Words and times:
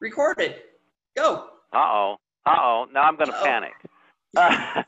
recorded. 0.00 0.56
Go. 1.16 1.46
Uh 1.72 1.76
oh. 1.76 2.16
Uh 2.44 2.56
oh. 2.60 2.86
Now 2.92 3.02
I'm 3.02 3.16
going 3.16 3.30
to 3.30 3.40
panic. 3.42 3.72
Uh, 4.36 4.82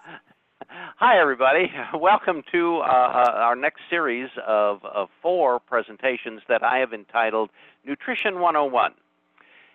hi, 0.69 1.19
everybody. 1.19 1.71
Welcome 1.95 2.43
to 2.53 2.79
uh, 2.79 2.83
uh, 2.83 3.33
our 3.35 3.57
next 3.57 3.81
series 3.89 4.29
of, 4.47 4.85
of 4.85 5.09
four 5.23 5.61
presentations 5.61 6.43
that 6.49 6.63
I 6.63 6.79
have 6.79 6.93
entitled 6.93 7.51
Nutrition 7.85 8.41
101. 8.41 8.93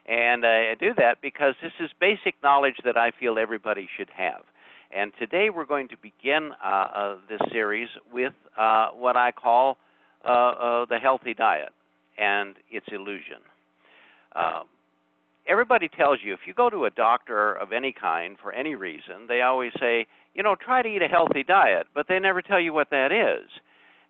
And 0.06 0.46
I 0.46 0.76
do 0.80 0.94
that 0.98 1.22
because 1.22 1.56
this 1.62 1.72
is 1.80 1.90
basic 2.00 2.36
knowledge 2.44 2.76
that 2.84 2.98
I 2.98 3.12
feel 3.12 3.40
everybody 3.40 3.88
should 3.98 4.10
have. 4.16 4.44
And 4.92 5.12
today 5.18 5.50
we're 5.50 5.66
going 5.66 5.88
to 5.88 5.98
begin 5.98 6.52
uh, 6.64 6.68
uh, 6.68 7.16
this 7.28 7.40
series 7.52 7.90
with 8.12 8.34
uh, 8.58 8.90
what 8.90 9.16
I 9.16 9.32
call 9.32 9.78
the 10.24 11.00
healthy 11.02 11.34
diet 11.34 11.72
and 12.18 12.56
its 12.70 12.86
illusion. 12.92 13.40
Um, 14.36 14.66
everybody 15.48 15.88
tells 15.90 16.20
you 16.24 16.34
if 16.34 16.42
you 16.46 16.54
go 16.54 16.70
to 16.70 16.86
a 16.86 16.90
doctor 16.90 17.54
of 17.54 17.72
any 17.72 17.92
kind 17.92 18.38
for 18.42 18.52
any 18.54 18.76
reason, 18.76 19.28
they 19.28 19.42
always 19.42 19.72
say, 19.80 20.08
you 20.34 20.44
know, 20.44 20.56
try 20.56 20.82
to 20.82 20.90
eat 20.90 21.02
a 21.02 21.08
healthy 21.08 21.44
diet, 21.44 21.88
but 21.94 22.08
they 22.08 22.20
never 22.20 22.42
tell 22.42 22.60
you 22.60 22.74
what 22.74 22.90
that 22.90 23.12
is. 23.12 23.50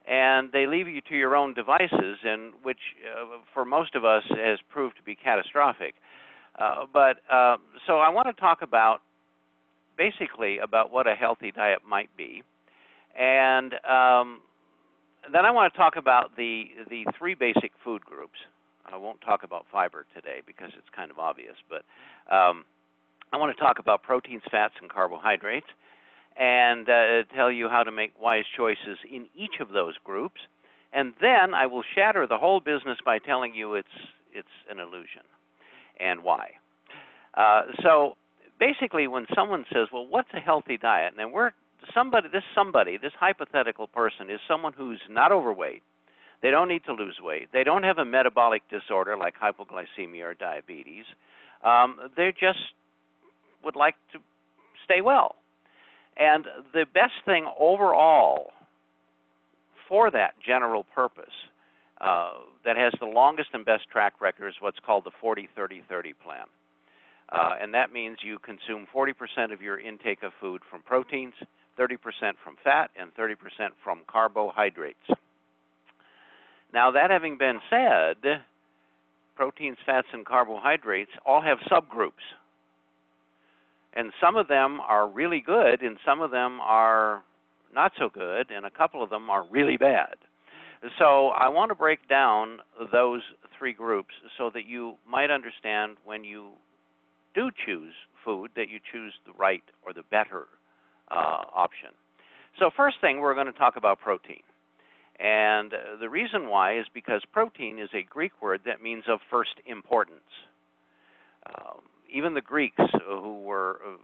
And 0.08 0.52
they 0.52 0.68
leave 0.68 0.88
you 0.88 1.02
to 1.10 1.16
your 1.16 1.36
own 1.36 1.54
devices, 1.54 2.18
and 2.24 2.54
which 2.62 2.80
uh, 3.10 3.38
for 3.54 3.64
most 3.64 3.96
of 3.96 4.04
us 4.04 4.24
has 4.30 4.60
proved 4.70 4.98
to 4.98 5.04
be 5.04 5.16
catastrophic. 5.16 5.96
Uh, 6.60 6.86
but 6.92 7.18
uh, 7.32 7.58
so 7.88 8.00
I 8.00 8.10
want 8.10 8.28
to 8.28 8.34
talk 8.34 8.62
about 8.62 9.02
basically 9.98 10.58
about 10.58 10.92
what 10.92 11.08
a 11.08 11.16
healthy 11.16 11.52
diet 11.52 11.80
might 11.88 12.10
be, 12.18 12.44
and 13.18 13.74
um, 13.90 14.42
then 15.32 15.46
I 15.46 15.52
want 15.52 15.72
to 15.74 15.78
talk 15.78 15.96
about 15.96 16.36
the 16.36 16.66
the 16.90 17.06
three 17.18 17.34
basic 17.34 17.72
food 17.84 18.04
groups. 18.04 18.38
I 18.92 18.98
won't 18.98 19.22
talk 19.22 19.44
about 19.44 19.66
fiber 19.72 20.06
today 20.14 20.42
because 20.46 20.72
it's 20.78 20.88
kind 20.96 21.12
of 21.12 21.20
obvious, 21.20 21.56
but 21.70 21.84
um, 22.34 22.66
I 23.32 23.38
want 23.38 23.56
to 23.56 23.62
talk 23.62 23.80
about 23.80 24.04
proteins, 24.04 24.44
fats, 24.52 24.76
and 24.82 24.90
carbohydrates, 24.90 25.68
and 26.38 26.90
uh, 26.90 27.24
tell 27.36 27.52
you 27.52 27.70
how 27.70 27.84
to 27.84 27.92
make 27.92 28.14
wise 28.20 28.46
choices 28.56 28.98
in 29.10 29.28
each 29.36 29.60
of 29.60 29.70
those 29.70 29.96
groups. 30.04 30.42
And 30.94 31.14
then 31.22 31.54
I 31.54 31.66
will 31.66 31.84
shatter 31.96 32.28
the 32.28 32.38
whole 32.38 32.60
business 32.60 32.98
by 33.04 33.20
telling 33.20 33.56
you 33.56 33.76
it's 33.76 33.88
it's 34.34 34.48
an 34.70 34.80
illusion 34.80 35.22
and 36.00 36.24
why. 36.24 36.52
Uh, 37.36 37.64
so 37.82 38.18
basically, 38.60 39.08
when 39.08 39.26
someone 39.36 39.66
says, 39.72 39.88
"Well, 39.92 40.06
what's 40.08 40.30
a 40.34 40.40
healthy 40.40 40.78
diet?" 40.78 41.14
and 41.18 41.32
we're 41.32 41.52
somebody, 41.94 42.28
this 42.32 42.44
somebody, 42.56 42.98
this 42.98 43.12
hypothetical 43.20 43.88
person 43.88 44.30
is 44.30 44.40
someone 44.48 44.74
who's 44.74 45.02
not 45.10 45.32
overweight. 45.32 45.84
They 46.44 46.52
don't 46.52 46.68
need 46.68 46.84
to 46.86 46.94
lose 46.94 47.18
weight. 47.22 47.48
They 47.54 47.64
don't 47.64 47.84
have 47.84 47.98
a 47.98 48.06
metabolic 48.06 48.64
disorder 48.70 49.16
like 49.18 49.36
hypoglycemia 49.40 50.24
or 50.24 50.34
diabetes. 50.34 51.06
Um, 51.64 51.98
they 52.18 52.34
just 52.38 52.60
would 53.64 53.78
like 53.78 53.96
to 54.12 54.20
stay 54.84 55.00
well. 55.00 55.36
And 56.18 56.46
the 56.74 56.86
best 56.94 57.14
thing 57.26 57.48
overall 57.58 58.52
for 59.88 60.12
that 60.12 60.34
general 60.46 60.84
purpose 60.84 61.34
uh, 62.02 62.34
that 62.66 62.76
has 62.76 62.92
the 63.00 63.06
longest 63.06 63.50
and 63.54 63.64
best 63.64 63.90
track 63.90 64.20
record 64.20 64.50
is 64.50 64.56
what's 64.60 64.80
called 64.86 65.06
the 65.06 65.12
40 65.22 65.48
30 65.56 65.82
30 65.88 66.14
plan. 66.14 66.46
Uh, 67.32 67.56
and 67.60 67.74
that 67.74 67.94
means 67.94 68.18
you 68.22 68.38
consume 68.38 68.86
40% 68.94 69.54
of 69.54 69.62
your 69.62 69.80
intake 69.80 70.22
of 70.22 70.34
food 70.40 70.62
from 70.70 70.82
proteins, 70.84 71.34
30% 71.80 71.98
from 72.44 72.58
fat, 72.64 72.92
and 73.00 73.16
30% 73.16 73.36
from 73.82 74.02
carbohydrates. 74.08 75.00
Now, 76.74 76.92
that 76.92 77.12
having 77.12 77.38
been 77.38 77.60
said, 77.70 78.42
proteins, 79.36 79.78
fats, 79.86 80.08
and 80.12 80.26
carbohydrates 80.26 81.12
all 81.26 81.42
have 81.42 81.60
subgroups. 81.72 82.26
And 83.94 84.12
some 84.20 84.36
of 84.36 84.48
them 84.48 84.80
are 84.82 85.08
really 85.08 85.40
good, 85.46 85.84
and 85.84 85.98
some 86.04 86.22
of 86.22 86.32
them 86.32 86.60
are 86.62 87.24
not 87.74 87.92
so 87.98 88.10
good, 88.10 88.50
and 88.50 88.66
a 88.66 88.72
couple 88.72 89.04
of 89.04 89.12
them 89.12 89.30
are 89.30 89.46
really 89.52 89.78
bad. 89.78 90.16
So, 91.00 91.30
I 91.30 91.48
want 91.48 91.70
to 91.70 91.76
break 91.76 92.10
down 92.10 92.58
those 92.92 93.22
three 93.58 93.72
groups 93.72 94.14
so 94.38 94.50
that 94.54 94.66
you 94.66 94.96
might 95.08 95.32
understand 95.32 95.96
when 96.04 96.26
you 96.26 96.50
do 97.34 97.52
choose 97.66 97.94
food 98.26 98.52
that 98.56 98.70
you 98.70 98.80
choose 98.92 99.14
the 99.26 99.34
right 99.34 99.64
or 99.86 99.94
the 99.94 100.04
better 100.12 100.48
uh, 101.10 101.44
option. 101.54 101.90
So, 102.60 102.70
first 102.76 102.98
thing, 103.00 103.20
we're 103.20 103.34
going 103.34 103.48
to 103.48 103.54
talk 103.54 103.78
about 103.78 104.00
protein. 104.00 104.42
And 105.20 105.74
uh, 105.74 105.78
the 106.00 106.10
reason 106.10 106.50
why 106.50 106.78
is 106.78 106.86
because 106.94 107.22
protein 107.32 107.80
is 107.80 107.90
a 107.94 108.04
Greek 108.04 108.32
word 108.42 108.62
that 108.66 108.82
means 108.82 109.04
of 109.08 109.20
first 109.30 109.56
importance. 109.66 110.22
Um, 111.48 111.82
even 112.12 112.34
the 112.34 112.42
Greeks, 112.42 112.80
uh, 112.80 113.22
who 113.22 113.42
were 113.42 113.80
uh, 113.86 113.98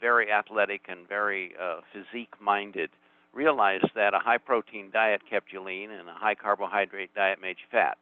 very 0.00 0.30
athletic 0.32 0.82
and 0.88 1.08
very 1.08 1.52
uh, 1.60 1.80
physique 1.92 2.34
minded, 2.40 2.90
realized 3.32 3.90
that 3.94 4.14
a 4.14 4.18
high 4.18 4.38
protein 4.38 4.90
diet 4.92 5.22
kept 5.28 5.52
you 5.52 5.62
lean 5.62 5.90
and 5.90 6.08
a 6.08 6.14
high 6.14 6.34
carbohydrate 6.34 7.14
diet 7.14 7.40
made 7.40 7.56
you 7.58 7.66
fat. 7.70 7.96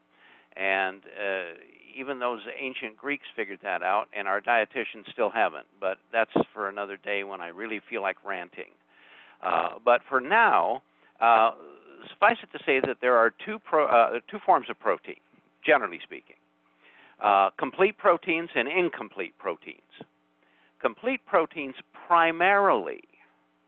And 0.57 1.03
uh, 1.05 1.55
even 1.97 2.19
those 2.19 2.41
ancient 2.59 2.97
Greeks 2.97 3.27
figured 3.37 3.61
that 3.63 3.83
out, 3.83 4.07
and 4.17 4.27
our 4.27 4.41
dietitians 4.41 5.11
still 5.13 5.31
haven't. 5.31 5.67
But 5.81 5.99
that's 6.13 6.33
for 6.53 6.69
another 6.69 6.97
day 6.97 7.25
when 7.25 7.41
I 7.41 7.49
really 7.49 7.81
feel 7.89 8.03
like 8.03 8.17
ranting. 8.25 8.73
Uh, 9.43 9.75
but 9.85 10.01
for 10.09 10.21
now, 10.21 10.83
uh, 11.21 11.53
suffice 12.09 12.39
it 12.43 12.57
to 12.57 12.63
say 12.65 12.81
that 12.81 12.99
there 13.01 13.17
are 13.17 13.33
two, 13.45 13.59
pro, 13.59 13.87
uh, 13.87 14.21
two 14.31 14.39
forms 14.45 14.69
of 14.71 14.79
protein, 14.79 15.17
generally 15.65 16.01
speaking 16.03 16.37
uh, 17.21 17.51
complete 17.59 17.99
proteins 17.99 18.51
and 18.55 18.69
incomplete 18.69 19.37
proteins. 19.39 19.81
Complete 20.81 21.21
proteins 21.27 21.75
primarily, 22.07 23.03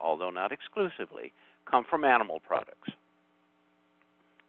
although 0.01 0.31
not 0.31 0.53
exclusively, 0.53 1.33
come 1.69 1.85
from 1.89 2.05
animal 2.05 2.41
products 2.41 2.91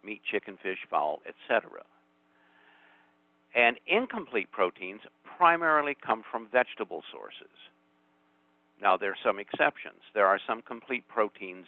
meat, 0.04 0.22
chicken, 0.24 0.58
fish, 0.64 0.80
fowl, 0.90 1.22
etc. 1.28 1.70
And 3.54 3.78
incomplete 3.86 4.52
proteins 4.52 5.02
primarily 5.38 5.96
come 6.04 6.24
from 6.32 6.48
vegetable 6.52 7.04
sources. 7.12 7.54
Now, 8.82 8.98
there 8.98 9.12
are 9.12 9.24
some 9.24 9.38
exceptions. 9.38 10.02
There 10.16 10.26
are 10.26 10.40
some 10.48 10.64
complete 10.64 11.08
proteins 11.08 11.68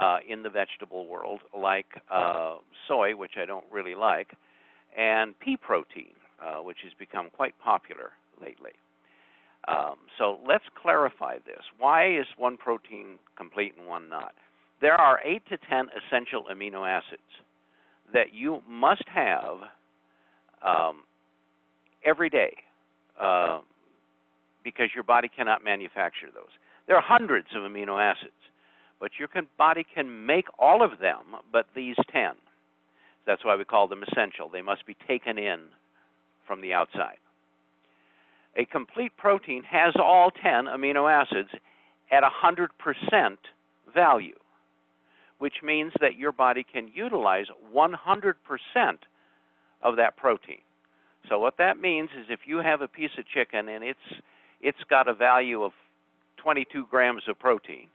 uh, 0.00 0.18
in 0.26 0.42
the 0.42 0.50
vegetable 0.50 1.06
world, 1.06 1.40
like 1.56 1.86
uh, 2.10 2.56
soy, 2.88 3.14
which 3.14 3.32
I 3.40 3.44
don't 3.44 3.64
really 3.70 3.94
like, 3.94 4.32
and 4.96 5.38
pea 5.38 5.56
protein, 5.56 6.14
uh, 6.42 6.62
which 6.62 6.78
has 6.84 6.92
become 6.98 7.28
quite 7.32 7.54
popular 7.62 8.12
lately. 8.40 8.72
Um, 9.68 9.96
so 10.18 10.38
let's 10.48 10.64
clarify 10.80 11.36
this. 11.44 11.62
Why 11.78 12.16
is 12.16 12.26
one 12.38 12.56
protein 12.56 13.18
complete 13.36 13.74
and 13.78 13.86
one 13.86 14.08
not? 14.08 14.32
There 14.80 14.94
are 14.94 15.20
8 15.22 15.42
to 15.50 15.58
10 15.68 15.88
essential 16.08 16.46
amino 16.50 16.88
acids 16.88 17.20
that 18.14 18.32
you 18.32 18.62
must 18.66 19.04
have 19.14 19.58
um, 20.66 21.02
every 22.04 22.30
day 22.30 22.54
uh, 23.20 23.60
because 24.64 24.88
your 24.94 25.04
body 25.04 25.28
cannot 25.28 25.62
manufacture 25.62 26.28
those. 26.32 26.48
There 26.86 26.96
are 26.96 27.02
hundreds 27.02 27.48
of 27.54 27.62
amino 27.62 28.02
acids 28.02 28.32
but 29.00 29.12
your 29.18 29.28
body 29.56 29.84
can 29.94 30.26
make 30.26 30.46
all 30.58 30.82
of 30.82 30.98
them 31.00 31.22
but 31.52 31.66
these 31.74 31.96
10. 32.12 32.32
That's 33.26 33.44
why 33.44 33.56
we 33.56 33.64
call 33.64 33.88
them 33.88 34.02
essential. 34.02 34.48
They 34.48 34.62
must 34.62 34.86
be 34.86 34.96
taken 35.08 35.38
in 35.38 35.60
from 36.46 36.60
the 36.60 36.74
outside. 36.74 37.18
A 38.56 38.64
complete 38.64 39.16
protein 39.16 39.62
has 39.64 39.94
all 39.96 40.30
10 40.30 40.64
amino 40.64 41.10
acids 41.10 41.50
at 42.10 42.24
100% 42.24 43.36
value, 43.94 44.34
which 45.38 45.62
means 45.62 45.92
that 46.00 46.16
your 46.16 46.32
body 46.32 46.64
can 46.70 46.90
utilize 46.92 47.46
100% 47.74 48.34
of 49.82 49.96
that 49.96 50.16
protein. 50.16 50.58
So 51.28 51.38
what 51.38 51.58
that 51.58 51.80
means 51.80 52.10
is 52.18 52.26
if 52.28 52.40
you 52.46 52.58
have 52.58 52.80
a 52.80 52.88
piece 52.88 53.10
of 53.18 53.26
chicken 53.26 53.68
and 53.68 53.84
it's 53.84 53.98
it's 54.62 54.82
got 54.90 55.08
a 55.08 55.14
value 55.14 55.62
of 55.62 55.72
22 56.36 56.86
grams 56.90 57.22
of 57.28 57.38
protein, 57.38 57.86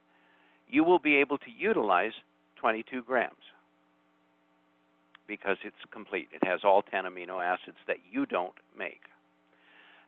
you 0.67 0.83
will 0.83 0.99
be 0.99 1.15
able 1.15 1.37
to 1.39 1.51
utilize 1.57 2.13
22 2.57 3.03
grams 3.03 3.33
because 5.27 5.57
it's 5.63 5.75
complete. 5.91 6.29
It 6.31 6.45
has 6.47 6.61
all 6.63 6.81
10 6.83 7.05
amino 7.05 7.43
acids 7.43 7.77
that 7.87 7.97
you 8.11 8.25
don't 8.25 8.53
make. 8.77 9.01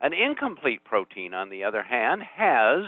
An 0.01 0.13
incomplete 0.13 0.83
protein, 0.83 1.33
on 1.33 1.50
the 1.50 1.63
other 1.63 1.81
hand, 1.81 2.21
has 2.21 2.83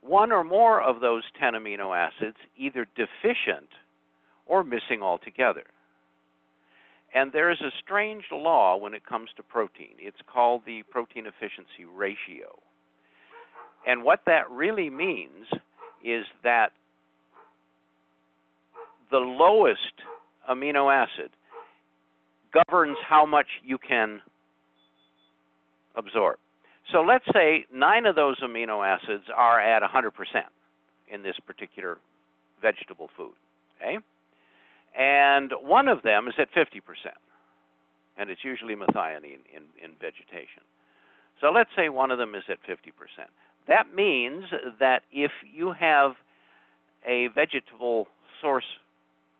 one 0.00 0.32
or 0.32 0.42
more 0.42 0.82
of 0.82 1.00
those 1.00 1.22
10 1.38 1.54
amino 1.54 1.96
acids 1.96 2.36
either 2.56 2.86
deficient 2.96 3.68
or 4.46 4.64
missing 4.64 5.00
altogether. 5.00 5.64
And 7.14 7.32
there 7.32 7.50
is 7.50 7.60
a 7.60 7.70
strange 7.84 8.24
law 8.32 8.76
when 8.76 8.94
it 8.94 9.06
comes 9.06 9.30
to 9.36 9.42
protein. 9.42 9.94
It's 9.98 10.20
called 10.26 10.62
the 10.66 10.82
protein 10.90 11.26
efficiency 11.26 11.84
ratio. 11.84 12.58
And 13.86 14.02
what 14.02 14.20
that 14.26 14.50
really 14.50 14.90
means 14.90 15.46
is 16.04 16.24
that 16.42 16.72
the 19.10 19.18
lowest 19.18 19.92
amino 20.50 20.92
acid 20.92 21.30
governs 22.52 22.96
how 23.08 23.24
much 23.24 23.46
you 23.64 23.78
can 23.78 24.20
absorb. 25.96 26.36
So 26.90 27.02
let's 27.02 27.24
say 27.32 27.66
nine 27.72 28.06
of 28.06 28.16
those 28.16 28.40
amino 28.40 28.84
acids 28.86 29.24
are 29.34 29.60
at 29.60 29.82
100% 29.82 30.10
in 31.08 31.22
this 31.22 31.36
particular 31.46 31.98
vegetable 32.60 33.10
food, 33.16 33.34
okay? 33.76 33.98
And 34.98 35.52
one 35.60 35.88
of 35.88 36.02
them 36.02 36.28
is 36.28 36.34
at 36.38 36.52
50%, 36.52 36.80
and 38.18 38.30
it's 38.30 38.44
usually 38.44 38.74
methionine 38.74 39.24
in, 39.24 39.64
in 39.82 39.90
vegetation. 40.00 40.62
So 41.40 41.50
let's 41.50 41.70
say 41.76 41.88
one 41.88 42.10
of 42.10 42.18
them 42.18 42.34
is 42.34 42.44
at 42.48 42.58
50%. 42.62 42.76
That 43.68 43.94
means 43.94 44.44
that 44.80 45.02
if 45.12 45.30
you 45.54 45.72
have 45.72 46.12
a 47.06 47.28
vegetable 47.34 48.08
source 48.40 48.64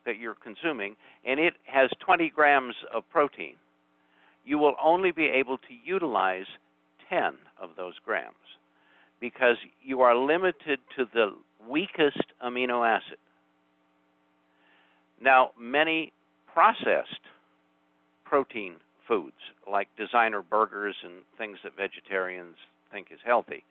that 0.04 0.18
you're 0.18 0.34
consuming 0.34 0.96
and 1.24 1.38
it 1.38 1.54
has 1.64 1.90
20 2.04 2.30
grams 2.30 2.74
of 2.94 3.08
protein, 3.10 3.54
you 4.44 4.58
will 4.58 4.74
only 4.82 5.12
be 5.12 5.26
able 5.26 5.58
to 5.58 5.74
utilize 5.84 6.46
10 7.08 7.34
of 7.60 7.70
those 7.76 7.94
grams 8.04 8.34
because 9.20 9.56
you 9.82 10.00
are 10.00 10.16
limited 10.16 10.80
to 10.96 11.04
the 11.14 11.32
weakest 11.68 12.24
amino 12.44 12.86
acid. 12.86 13.18
Now, 15.20 15.50
many 15.58 16.12
processed 16.52 17.20
protein 18.24 18.74
foods, 19.06 19.36
like 19.70 19.88
designer 19.96 20.42
burgers 20.42 20.96
and 21.04 21.14
things 21.38 21.58
that 21.62 21.76
vegetarians 21.76 22.56
think 22.90 23.08
is 23.12 23.20
healthy, 23.24 23.62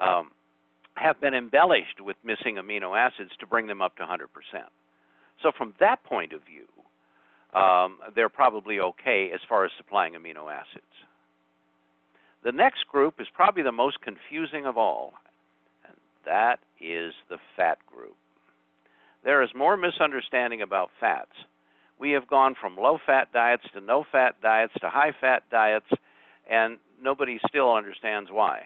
um, 0.00 0.30
have 0.94 1.20
been 1.20 1.34
embellished 1.34 2.00
with 2.00 2.16
missing 2.24 2.56
amino 2.56 2.98
acids 2.98 3.30
to 3.40 3.46
bring 3.46 3.66
them 3.66 3.80
up 3.80 3.96
to 3.96 4.02
100%. 4.02 4.26
So, 5.42 5.52
from 5.56 5.74
that 5.80 6.02
point 6.04 6.32
of 6.32 6.40
view, 6.44 6.66
um, 7.58 7.98
they're 8.14 8.28
probably 8.28 8.78
okay 8.78 9.30
as 9.34 9.40
far 9.48 9.64
as 9.64 9.70
supplying 9.76 10.14
amino 10.14 10.52
acids. 10.52 10.84
The 12.44 12.52
next 12.52 12.86
group 12.86 13.14
is 13.20 13.26
probably 13.34 13.62
the 13.62 13.72
most 13.72 14.00
confusing 14.00 14.66
of 14.66 14.76
all, 14.76 15.14
and 15.86 15.96
that 16.26 16.60
is 16.80 17.12
the 17.28 17.38
fat 17.56 17.78
group. 17.86 18.16
There 19.24 19.42
is 19.42 19.50
more 19.54 19.76
misunderstanding 19.76 20.62
about 20.62 20.90
fats. 20.98 21.32
We 21.98 22.12
have 22.12 22.26
gone 22.26 22.54
from 22.58 22.76
low 22.76 22.98
fat 23.04 23.30
diets 23.32 23.64
to 23.74 23.80
no 23.80 24.04
fat 24.10 24.36
diets 24.42 24.72
to 24.80 24.88
high 24.88 25.12
fat 25.20 25.42
diets, 25.50 25.90
and 26.50 26.78
nobody 27.02 27.38
still 27.46 27.74
understands 27.74 28.30
why. 28.32 28.62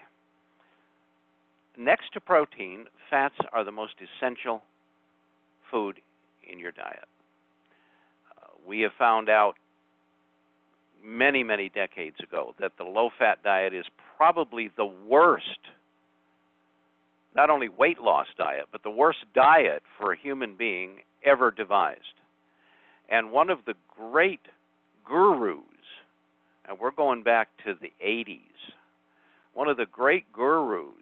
Next 1.77 2.13
to 2.13 2.21
protein, 2.21 2.87
fats 3.11 3.35
are 3.53 3.65
the 3.65 3.73
most 3.73 3.95
essential 4.01 4.63
food 5.71 6.01
in 6.49 6.59
your 6.59 6.71
diet. 6.71 7.09
Uh, 8.31 8.47
we 8.67 8.81
have 8.81 8.93
found 8.97 9.29
out 9.29 9.55
many, 11.03 11.43
many 11.43 11.69
decades 11.69 12.17
ago 12.23 12.55
that 12.61 12.73
the 12.79 12.85
low 12.85 13.11
fat 13.19 13.43
diet 13.43 13.75
is 13.75 13.85
probably 14.17 14.71
the 14.77 14.85
worst, 14.85 15.59
not 17.35 17.51
only 17.51 17.69
weight 17.69 17.99
loss 18.01 18.27
diet, 18.39 18.67
but 18.71 18.85
the 18.85 18.91
worst 18.91 19.25
diet 19.35 19.83
for 19.99 20.13
a 20.13 20.19
human 20.19 20.55
being 20.55 20.99
ever 21.25 21.51
devised. 21.51 22.01
And 23.09 23.33
one 23.33 23.51
of 23.51 23.59
the 23.67 23.75
great 23.97 24.41
gurus, 25.05 25.59
and 26.69 26.79
we're 26.79 26.93
going 26.93 27.25
back 27.25 27.49
to 27.65 27.75
the 27.81 27.93
80s, 28.05 28.39
one 29.53 29.69
of 29.69 29.77
the 29.77 29.87
great 29.87 30.33
gurus 30.33 30.95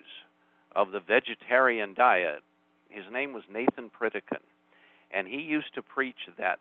of 0.75 0.93
the 0.93 1.01
vegetarian 1.01 1.95
diet, 1.95 2.43
his 2.89 3.05
name 3.13 3.33
was 3.33 3.45
Nathan 3.53 3.91
Pritikin. 3.91 4.43
And 5.15 5.29
he 5.29 5.41
used 5.41 5.75
to 5.75 5.83
preach 5.83 6.29
that 6.39 6.59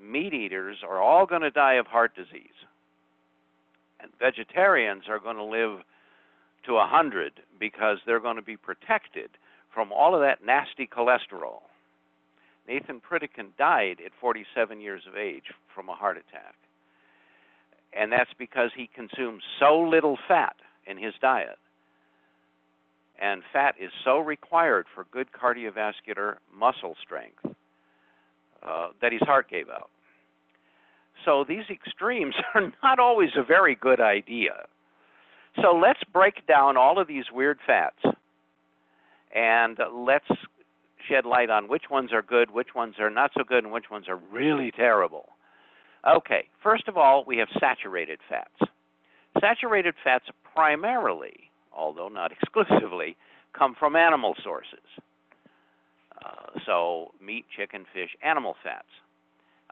meat 0.00 0.32
eaters 0.32 0.78
are 0.88 1.02
all 1.02 1.26
going 1.26 1.42
to 1.42 1.50
die 1.50 1.74
of 1.74 1.86
heart 1.86 2.14
disease 2.14 2.54
and 4.00 4.10
vegetarians 4.18 5.04
are 5.08 5.18
going 5.18 5.36
to 5.36 5.44
live 5.44 5.80
to 6.64 6.72
a 6.72 6.86
100 6.86 7.40
because 7.58 7.98
they're 8.04 8.20
going 8.20 8.36
to 8.36 8.42
be 8.42 8.56
protected 8.56 9.30
from 9.72 9.92
all 9.92 10.14
of 10.14 10.20
that 10.20 10.44
nasty 10.44 10.86
cholesterol. 10.86 11.62
Nathan 12.66 13.00
Pritikin 13.00 13.56
died 13.58 13.98
at 14.04 14.12
47 14.20 14.80
years 14.80 15.02
of 15.08 15.16
age 15.16 15.44
from 15.74 15.88
a 15.88 15.94
heart 15.94 16.16
attack. 16.16 16.54
And 17.92 18.12
that's 18.12 18.30
because 18.38 18.70
he 18.76 18.90
consumed 18.94 19.42
so 19.58 19.80
little 19.80 20.18
fat 20.28 20.56
in 20.86 20.98
his 20.98 21.14
diet. 21.20 21.58
And 23.20 23.42
fat 23.52 23.74
is 23.80 23.90
so 24.04 24.18
required 24.18 24.86
for 24.94 25.06
good 25.10 25.28
cardiovascular 25.32 26.36
muscle 26.54 26.96
strength 27.02 27.44
uh, 28.62 28.88
that 29.00 29.12
his 29.12 29.22
heart 29.22 29.50
gave 29.50 29.68
out. 29.68 29.90
So 31.24 31.44
these 31.46 31.64
extremes 31.70 32.34
are 32.54 32.72
not 32.82 32.98
always 32.98 33.30
a 33.36 33.42
very 33.42 33.74
good 33.74 34.00
idea. 34.00 34.66
So 35.60 35.72
let's 35.72 36.00
break 36.12 36.46
down 36.46 36.76
all 36.76 37.00
of 37.00 37.08
these 37.08 37.24
weird 37.32 37.58
fats 37.66 37.98
and 39.34 39.78
let's 39.92 40.28
shed 41.08 41.24
light 41.24 41.50
on 41.50 41.68
which 41.68 41.84
ones 41.90 42.12
are 42.12 42.22
good, 42.22 42.50
which 42.50 42.74
ones 42.74 42.96
are 42.98 43.10
not 43.10 43.30
so 43.36 43.44
good, 43.44 43.64
and 43.64 43.72
which 43.72 43.90
ones 43.90 44.08
are 44.08 44.16
really 44.16 44.70
terrible. 44.70 45.30
Okay, 46.06 46.48
first 46.62 46.88
of 46.88 46.96
all, 46.96 47.24
we 47.26 47.38
have 47.38 47.48
saturated 47.58 48.20
fats. 48.28 48.70
Saturated 49.40 49.94
fats 50.02 50.26
primarily, 50.54 51.47
although 51.78 52.08
not 52.08 52.32
exclusively, 52.42 53.16
come 53.56 53.74
from 53.78 53.96
animal 53.96 54.34
sources. 54.42 54.84
Uh, 56.24 56.58
so, 56.66 57.12
meat, 57.24 57.44
chicken, 57.56 57.86
fish, 57.94 58.10
animal 58.22 58.56
fats. 58.62 58.88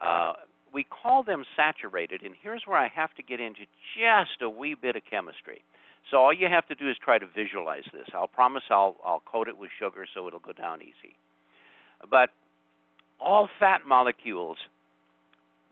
Uh, 0.00 0.34
we 0.72 0.84
call 0.84 1.22
them 1.22 1.44
saturated, 1.56 2.22
and 2.22 2.34
here's 2.40 2.62
where 2.66 2.78
I 2.78 2.88
have 2.94 3.14
to 3.14 3.22
get 3.22 3.40
into 3.40 3.62
just 3.96 4.42
a 4.42 4.50
wee 4.50 4.76
bit 4.80 4.94
of 4.96 5.02
chemistry. 5.10 5.62
So 6.10 6.18
all 6.18 6.32
you 6.32 6.46
have 6.48 6.66
to 6.68 6.74
do 6.74 6.88
is 6.88 6.96
try 7.02 7.18
to 7.18 7.26
visualize 7.26 7.82
this. 7.92 8.06
I'll 8.14 8.28
promise 8.28 8.62
I'll, 8.70 8.96
I'll 9.04 9.22
coat 9.24 9.48
it 9.48 9.58
with 9.58 9.70
sugar 9.78 10.06
so 10.14 10.28
it'll 10.28 10.38
go 10.38 10.52
down 10.52 10.82
easy. 10.82 11.16
But 12.08 12.30
all 13.18 13.48
fat 13.58 13.80
molecules, 13.86 14.58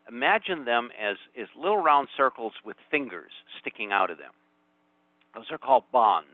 imagine 0.09 0.65
them 0.65 0.89
as, 1.01 1.17
as 1.41 1.47
little 1.57 1.83
round 1.83 2.09
circles 2.17 2.53
with 2.65 2.77
fingers 2.91 3.31
sticking 3.61 3.93
out 3.93 4.11
of 4.11 4.19
them. 4.19 4.33
Those 5.35 5.51
are 5.51 5.59
called 5.59 5.85
bonds. 5.93 6.29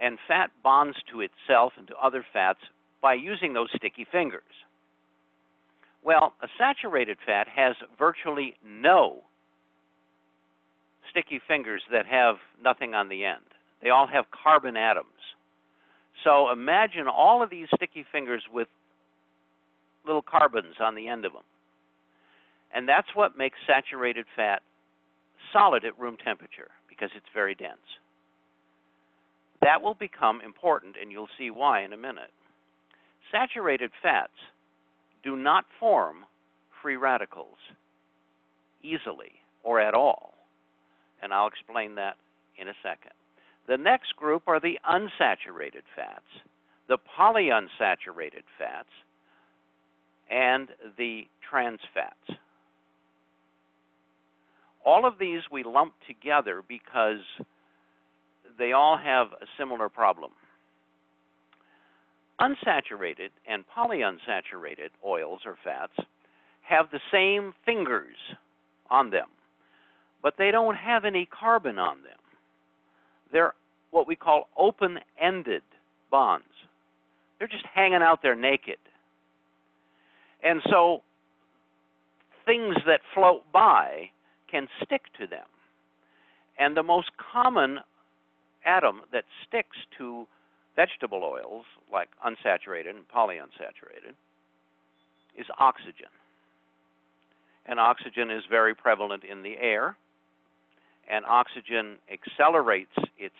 And 0.00 0.18
fat 0.26 0.50
bonds 0.62 0.96
to 1.12 1.20
itself 1.20 1.74
and 1.76 1.86
to 1.88 1.94
other 1.96 2.24
fats 2.32 2.60
by 3.02 3.14
using 3.14 3.52
those 3.52 3.68
sticky 3.76 4.06
fingers. 4.10 4.42
Well, 6.02 6.34
a 6.42 6.48
saturated 6.56 7.18
fat 7.24 7.46
has 7.54 7.76
virtually 7.98 8.54
no 8.64 9.24
sticky 11.10 11.40
fingers 11.46 11.82
that 11.92 12.06
have 12.06 12.36
nothing 12.62 12.94
on 12.94 13.08
the 13.08 13.24
end. 13.24 13.42
They 13.82 13.90
all 13.90 14.06
have 14.06 14.24
carbon 14.30 14.76
atoms. 14.76 15.06
So 16.24 16.50
imagine 16.50 17.08
all 17.08 17.42
of 17.42 17.50
these 17.50 17.66
sticky 17.74 18.04
fingers 18.10 18.42
with 18.52 18.68
little 20.06 20.22
carbons 20.22 20.76
on 20.80 20.94
the 20.94 21.08
end 21.08 21.24
of 21.24 21.32
them. 21.32 21.42
And 22.72 22.88
that's 22.88 23.08
what 23.14 23.36
makes 23.36 23.58
saturated 23.66 24.26
fat 24.36 24.62
solid 25.52 25.84
at 25.84 25.98
room 25.98 26.16
temperature 26.22 26.68
because 26.88 27.10
it's 27.16 27.26
very 27.34 27.54
dense. 27.54 27.78
That 29.62 29.82
will 29.82 29.94
become 29.94 30.40
important, 30.40 30.96
and 31.00 31.12
you'll 31.12 31.28
see 31.38 31.50
why 31.50 31.82
in 31.82 31.92
a 31.92 31.96
minute. 31.96 32.32
Saturated 33.30 33.90
fats 34.02 34.32
do 35.22 35.36
not 35.36 35.64
form 35.78 36.24
free 36.82 36.96
radicals 36.96 37.58
easily 38.82 39.32
or 39.62 39.80
at 39.80 39.94
all. 39.94 40.34
And 41.22 41.32
I'll 41.32 41.46
explain 41.46 41.94
that 41.96 42.16
in 42.58 42.68
a 42.68 42.74
second. 42.82 43.12
The 43.68 43.76
next 43.76 44.16
group 44.16 44.44
are 44.46 44.58
the 44.58 44.78
unsaturated 44.88 45.84
fats, 45.94 46.24
the 46.88 46.98
polyunsaturated 47.18 48.44
fats, 48.58 48.88
and 50.30 50.68
the 50.96 51.26
trans 51.48 51.80
fats. 51.92 52.38
All 54.84 55.06
of 55.06 55.14
these 55.18 55.40
we 55.50 55.62
lump 55.62 55.94
together 56.06 56.62
because 56.66 57.20
they 58.58 58.72
all 58.72 58.96
have 58.96 59.28
a 59.40 59.46
similar 59.58 59.88
problem 59.88 60.30
unsaturated 62.40 63.30
and 63.46 63.64
polyunsaturated 63.76 64.88
oils 65.06 65.40
or 65.44 65.56
fats 65.62 65.92
have 66.62 66.86
the 66.90 67.00
same 67.12 67.52
fingers 67.64 68.16
on 68.90 69.10
them, 69.10 69.28
but 70.22 70.34
they 70.38 70.50
don't 70.50 70.76
have 70.76 71.04
any 71.04 71.26
carbon 71.26 71.78
on 71.78 71.98
them. 72.02 72.18
They're 73.32 73.54
what 73.90 74.06
we 74.06 74.16
call 74.16 74.48
open 74.56 74.98
ended 75.20 75.62
bonds. 76.10 76.44
They're 77.38 77.48
just 77.48 77.66
hanging 77.74 78.02
out 78.02 78.20
there 78.22 78.36
naked. 78.36 78.76
And 80.42 80.62
so 80.70 81.02
things 82.46 82.76
that 82.86 83.00
float 83.14 83.42
by 83.52 84.10
can 84.50 84.68
stick 84.82 85.02
to 85.18 85.26
them. 85.26 85.46
And 86.58 86.76
the 86.76 86.82
most 86.82 87.10
common 87.32 87.78
atom 88.64 89.02
that 89.12 89.24
sticks 89.46 89.76
to 89.98 90.26
vegetable 90.76 91.22
oils, 91.24 91.64
like 91.92 92.08
unsaturated 92.26 92.90
and 92.90 93.08
polyunsaturated, 93.14 94.14
is 95.36 95.46
oxygen. 95.58 96.08
And 97.66 97.78
oxygen 97.78 98.30
is 98.30 98.42
very 98.50 98.74
prevalent 98.74 99.24
in 99.24 99.42
the 99.42 99.56
air, 99.58 99.96
and 101.08 101.24
oxygen 101.26 101.96
accelerates 102.10 102.94
its 103.18 103.34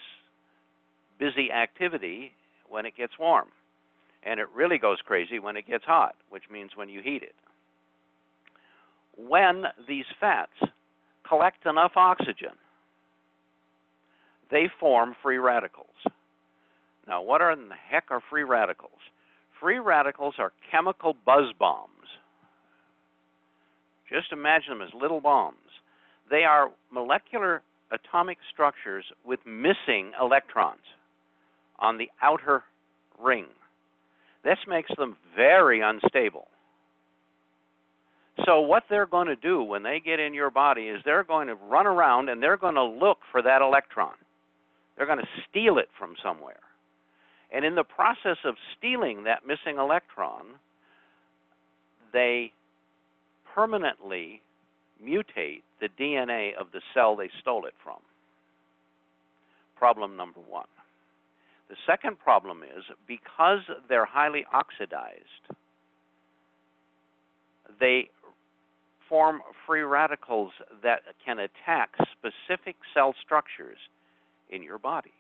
busy 1.18 1.50
activity 1.52 2.32
when 2.68 2.86
it 2.86 2.96
gets 2.96 3.18
warm. 3.18 3.48
And 4.22 4.38
it 4.38 4.46
really 4.54 4.78
goes 4.78 4.98
crazy 5.04 5.38
when 5.38 5.56
it 5.56 5.66
gets 5.66 5.84
hot, 5.84 6.14
which 6.28 6.44
means 6.50 6.72
when 6.74 6.88
you 6.88 7.00
heat 7.02 7.22
it. 7.22 7.34
When 9.16 9.64
these 9.88 10.04
fats 10.18 10.52
collect 11.30 11.64
enough 11.64 11.92
oxygen, 11.94 12.58
they 14.50 14.68
form 14.80 15.14
free 15.22 15.38
radicals. 15.38 15.86
Now, 17.06 17.22
what 17.22 17.40
are 17.40 17.52
in 17.52 17.68
the 17.68 17.74
heck 17.90 18.06
are 18.10 18.20
free 18.28 18.42
radicals? 18.42 18.98
Free 19.60 19.78
radicals 19.78 20.34
are 20.38 20.52
chemical 20.70 21.14
buzz 21.24 21.52
bombs. 21.58 21.88
Just 24.12 24.32
imagine 24.32 24.78
them 24.78 24.82
as 24.82 24.92
little 25.00 25.20
bombs. 25.20 25.56
They 26.28 26.42
are 26.42 26.70
molecular 26.92 27.62
atomic 27.92 28.38
structures 28.52 29.04
with 29.24 29.40
missing 29.46 30.12
electrons 30.20 30.80
on 31.78 31.98
the 31.98 32.10
outer 32.22 32.64
ring. 33.20 33.46
This 34.42 34.58
makes 34.66 34.90
them 34.96 35.16
very 35.36 35.80
unstable. 35.80 36.48
So, 38.46 38.60
what 38.60 38.84
they're 38.88 39.06
going 39.06 39.26
to 39.26 39.36
do 39.36 39.62
when 39.62 39.82
they 39.82 40.00
get 40.00 40.18
in 40.18 40.32
your 40.34 40.50
body 40.50 40.82
is 40.82 41.00
they're 41.04 41.24
going 41.24 41.48
to 41.48 41.54
run 41.54 41.86
around 41.86 42.28
and 42.28 42.42
they're 42.42 42.56
going 42.56 42.74
to 42.74 42.84
look 42.84 43.18
for 43.30 43.42
that 43.42 43.60
electron. 43.60 44.14
They're 44.96 45.06
going 45.06 45.18
to 45.18 45.28
steal 45.48 45.78
it 45.78 45.88
from 45.98 46.14
somewhere. 46.22 46.60
And 47.52 47.64
in 47.64 47.74
the 47.74 47.84
process 47.84 48.38
of 48.44 48.54
stealing 48.78 49.24
that 49.24 49.46
missing 49.46 49.78
electron, 49.78 50.42
they 52.12 52.52
permanently 53.54 54.42
mutate 55.04 55.62
the 55.80 55.88
DNA 55.98 56.54
of 56.54 56.68
the 56.72 56.80
cell 56.94 57.16
they 57.16 57.30
stole 57.40 57.66
it 57.66 57.74
from. 57.82 57.98
Problem 59.76 60.16
number 60.16 60.40
one. 60.48 60.66
The 61.68 61.76
second 61.86 62.18
problem 62.18 62.62
is 62.62 62.84
because 63.06 63.60
they're 63.88 64.04
highly 64.04 64.44
oxidized, 64.52 65.24
they 67.78 68.10
form 69.10 69.42
free 69.66 69.82
radicals 69.82 70.52
that 70.82 71.00
can 71.26 71.40
attack 71.40 71.90
specific 72.12 72.76
cell 72.94 73.14
structures 73.22 73.76
in 74.48 74.62
your 74.62 74.78
body. 74.78 75.12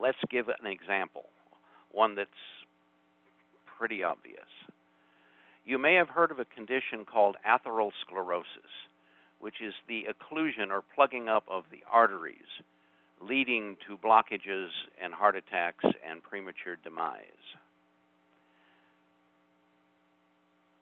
Let's 0.00 0.18
give 0.30 0.48
an 0.48 0.66
example, 0.66 1.24
one 1.90 2.14
that's 2.14 2.30
pretty 3.78 4.04
obvious. 4.04 4.38
You 5.64 5.78
may 5.78 5.94
have 5.94 6.10
heard 6.10 6.30
of 6.30 6.38
a 6.38 6.44
condition 6.44 7.06
called 7.10 7.36
atherosclerosis, 7.48 8.44
which 9.40 9.62
is 9.64 9.72
the 9.88 10.04
occlusion 10.04 10.70
or 10.70 10.82
plugging 10.94 11.28
up 11.28 11.44
of 11.50 11.64
the 11.70 11.82
arteries, 11.90 12.62
leading 13.20 13.76
to 13.86 13.96
blockages 13.96 14.68
and 15.02 15.14
heart 15.14 15.36
attacks 15.36 15.84
and 16.06 16.22
premature 16.22 16.76
demise. 16.84 17.22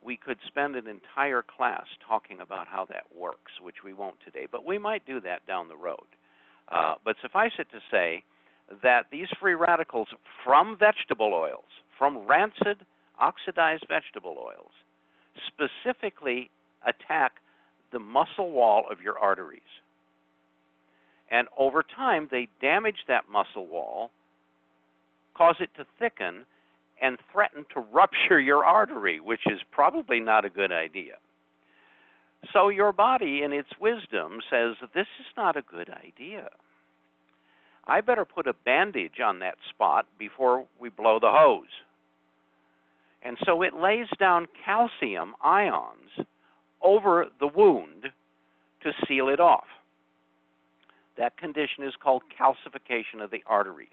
We 0.04 0.16
could 0.16 0.38
spend 0.47 0.75
an 0.76 0.88
entire 0.88 1.42
class 1.42 1.87
talking 2.06 2.40
about 2.40 2.66
how 2.66 2.87
that 2.87 3.04
works, 3.16 3.52
which 3.61 3.85
we 3.85 3.92
won't 3.92 4.16
today, 4.25 4.47
but 4.50 4.64
we 4.66 4.78
might 4.78 5.06
do 5.06 5.21
that 5.21 5.47
down 5.47 5.68
the 5.68 5.76
road. 5.76 5.99
Uh, 6.71 6.94
but 7.04 7.16
suffice 7.23 7.52
it 7.59 7.68
to 7.71 7.78
say 7.90 8.25
that 8.82 9.06
these 9.12 9.28
free 9.40 9.54
radicals 9.54 10.09
from 10.44 10.76
vegetable 10.78 11.32
oils, 11.35 11.64
from 11.99 12.18
rancid, 12.26 12.78
oxidized 13.21 13.85
vegetable 13.88 14.37
oils, 14.38 14.73
specifically 15.47 16.50
attack 16.87 17.32
the 17.92 17.99
muscle 17.99 18.50
wall 18.50 18.85
of 18.90 19.00
your 19.00 19.18
arteries. 19.18 19.61
And 21.30 21.49
over 21.56 21.82
time, 21.82 22.28
they 22.30 22.49
damage 22.61 23.04
that 23.09 23.25
muscle 23.30 23.66
wall, 23.66 24.11
cause 25.35 25.56
it 25.61 25.71
to 25.76 25.87
thicken, 25.99 26.44
and 27.02 27.18
threaten 27.32 27.66
to 27.75 27.80
rupture 27.92 28.40
your 28.40 28.64
artery, 28.64 29.21
which 29.21 29.42
is 29.47 29.61
probably 29.71 30.21
not 30.21 30.44
a 30.44 30.50
good 30.50 30.73
idea. 30.73 31.14
So 32.52 32.68
your 32.68 32.92
body, 32.92 33.42
in 33.42 33.52
its 33.52 33.71
wisdom, 33.80 34.38
says 34.49 34.76
this 34.94 35.09
is 35.21 35.26
not 35.37 35.56
a 35.56 35.62
good 35.62 35.90
idea. 35.90 36.49
I 37.87 38.00
better 38.00 38.25
put 38.25 38.47
a 38.47 38.54
bandage 38.64 39.21
on 39.23 39.40
that 39.40 39.56
spot 39.68 40.06
before 40.18 40.64
we 40.78 40.88
blow 40.88 41.18
the 41.18 41.30
hose. 41.30 41.66
And 43.25 43.37
so 43.44 43.62
it 43.62 43.75
lays 43.75 44.06
down 44.18 44.47
calcium 44.64 45.35
ions 45.42 46.26
over 46.80 47.26
the 47.40 47.49
wound 47.49 48.09
to 48.82 48.92
seal 49.06 49.28
it 49.28 49.40
off. 49.40 49.66
That 51.18 51.37
condition 51.37 51.85
is 51.85 51.94
called 52.02 52.23
calcification 52.40 53.23
of 53.23 53.30
the 53.30 53.42
arteries. 53.47 53.88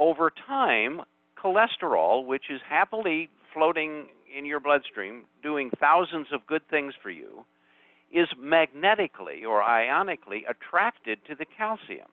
Over 0.00 0.32
time, 0.46 1.02
cholesterol, 1.38 2.24
which 2.24 2.44
is 2.48 2.60
happily 2.66 3.28
floating 3.52 4.06
in 4.34 4.46
your 4.46 4.58
bloodstream, 4.58 5.24
doing 5.42 5.70
thousands 5.78 6.28
of 6.32 6.46
good 6.46 6.66
things 6.70 6.94
for 7.02 7.10
you, 7.10 7.44
is 8.10 8.26
magnetically 8.38 9.44
or 9.44 9.62
ionically 9.62 10.40
attracted 10.48 11.18
to 11.28 11.34
the 11.34 11.44
calcium. 11.44 12.08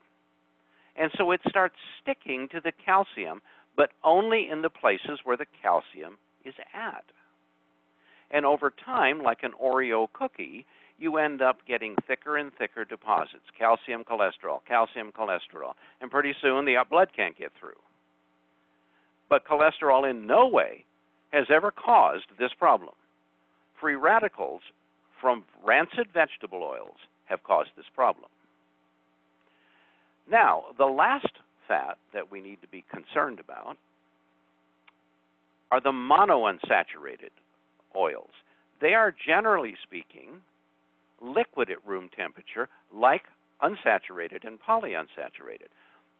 And 0.97 1.11
so 1.17 1.31
it 1.31 1.39
starts 1.47 1.75
sticking 2.01 2.49
to 2.51 2.59
the 2.59 2.73
calcium, 2.85 3.41
but 3.77 3.91
only 4.03 4.49
in 4.51 4.63
the 4.63 4.69
places 4.69 5.19
where 5.23 5.37
the 5.37 5.45
calcium 5.61 6.17
is 6.43 6.55
at. 6.73 7.05
And 8.31 8.45
over 8.45 8.73
time, 8.83 9.23
like 9.23 9.43
an 9.43 9.53
Oreo 9.63 10.07
cookie, 10.11 10.65
you 10.97 11.17
end 11.17 11.41
up 11.41 11.59
getting 11.67 11.95
thicker 12.07 12.37
and 12.37 12.51
thicker 12.53 12.83
deposits 12.83 13.45
calcium, 13.57 14.03
cholesterol, 14.03 14.59
calcium, 14.67 15.11
cholesterol. 15.11 15.73
And 16.01 16.09
pretty 16.09 16.33
soon 16.41 16.65
the 16.65 16.77
blood 16.89 17.09
can't 17.15 17.37
get 17.37 17.51
through. 17.59 17.79
But 19.29 19.45
cholesterol 19.45 20.09
in 20.09 20.25
no 20.25 20.47
way 20.47 20.85
has 21.31 21.45
ever 21.53 21.71
caused 21.71 22.25
this 22.39 22.51
problem. 22.57 22.93
Free 23.79 23.95
radicals 23.95 24.61
from 25.19 25.43
rancid 25.63 26.07
vegetable 26.13 26.63
oils 26.63 26.97
have 27.25 27.43
caused 27.43 27.69
this 27.75 27.85
problem. 27.93 28.29
Now, 30.29 30.65
the 30.77 30.85
last 30.85 31.31
fat 31.67 31.97
that 32.13 32.31
we 32.31 32.41
need 32.41 32.61
to 32.61 32.67
be 32.67 32.83
concerned 32.89 33.39
about 33.39 33.77
are 35.71 35.81
the 35.81 35.91
monounsaturated 35.91 37.31
oils. 37.95 38.29
They 38.79 38.93
are 38.93 39.13
generally 39.25 39.75
speaking 39.83 40.41
liquid 41.21 41.69
at 41.69 41.85
room 41.85 42.09
temperature, 42.15 42.69
like 42.93 43.23
unsaturated 43.61 44.45
and 44.45 44.59
polyunsaturated. 44.59 45.69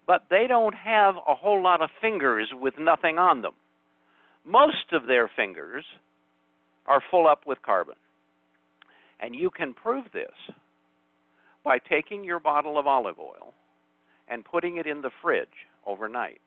But 0.06 0.26
they 0.30 0.46
don't 0.48 0.76
have 0.76 1.16
a 1.16 1.36
whole 1.36 1.62
lot 1.62 1.82
of 1.82 1.90
fingers 2.02 2.50
with 2.54 2.76
nothing 2.80 3.18
on 3.18 3.42
them. 3.42 3.54
Most 4.46 4.94
of 4.94 5.08
their 5.08 5.30
fingers 5.36 5.84
are 6.86 7.04
full 7.12 7.28
up 7.28 7.42
with 7.46 7.62
carbon. 7.62 7.96
And 9.20 9.36
you 9.36 9.50
can 9.50 9.74
prove 9.74 10.06
this 10.14 10.32
by 11.64 11.80
taking 11.80 12.24
your 12.24 12.40
bottle 12.40 12.80
of 12.80 12.88
olive 12.88 13.20
oil 13.20 13.54
and 14.30 14.46
putting 14.46 14.78
it 14.78 14.88
in 14.88 15.02
the 15.02 15.12
fridge 15.22 15.48
overnight. 15.86 16.40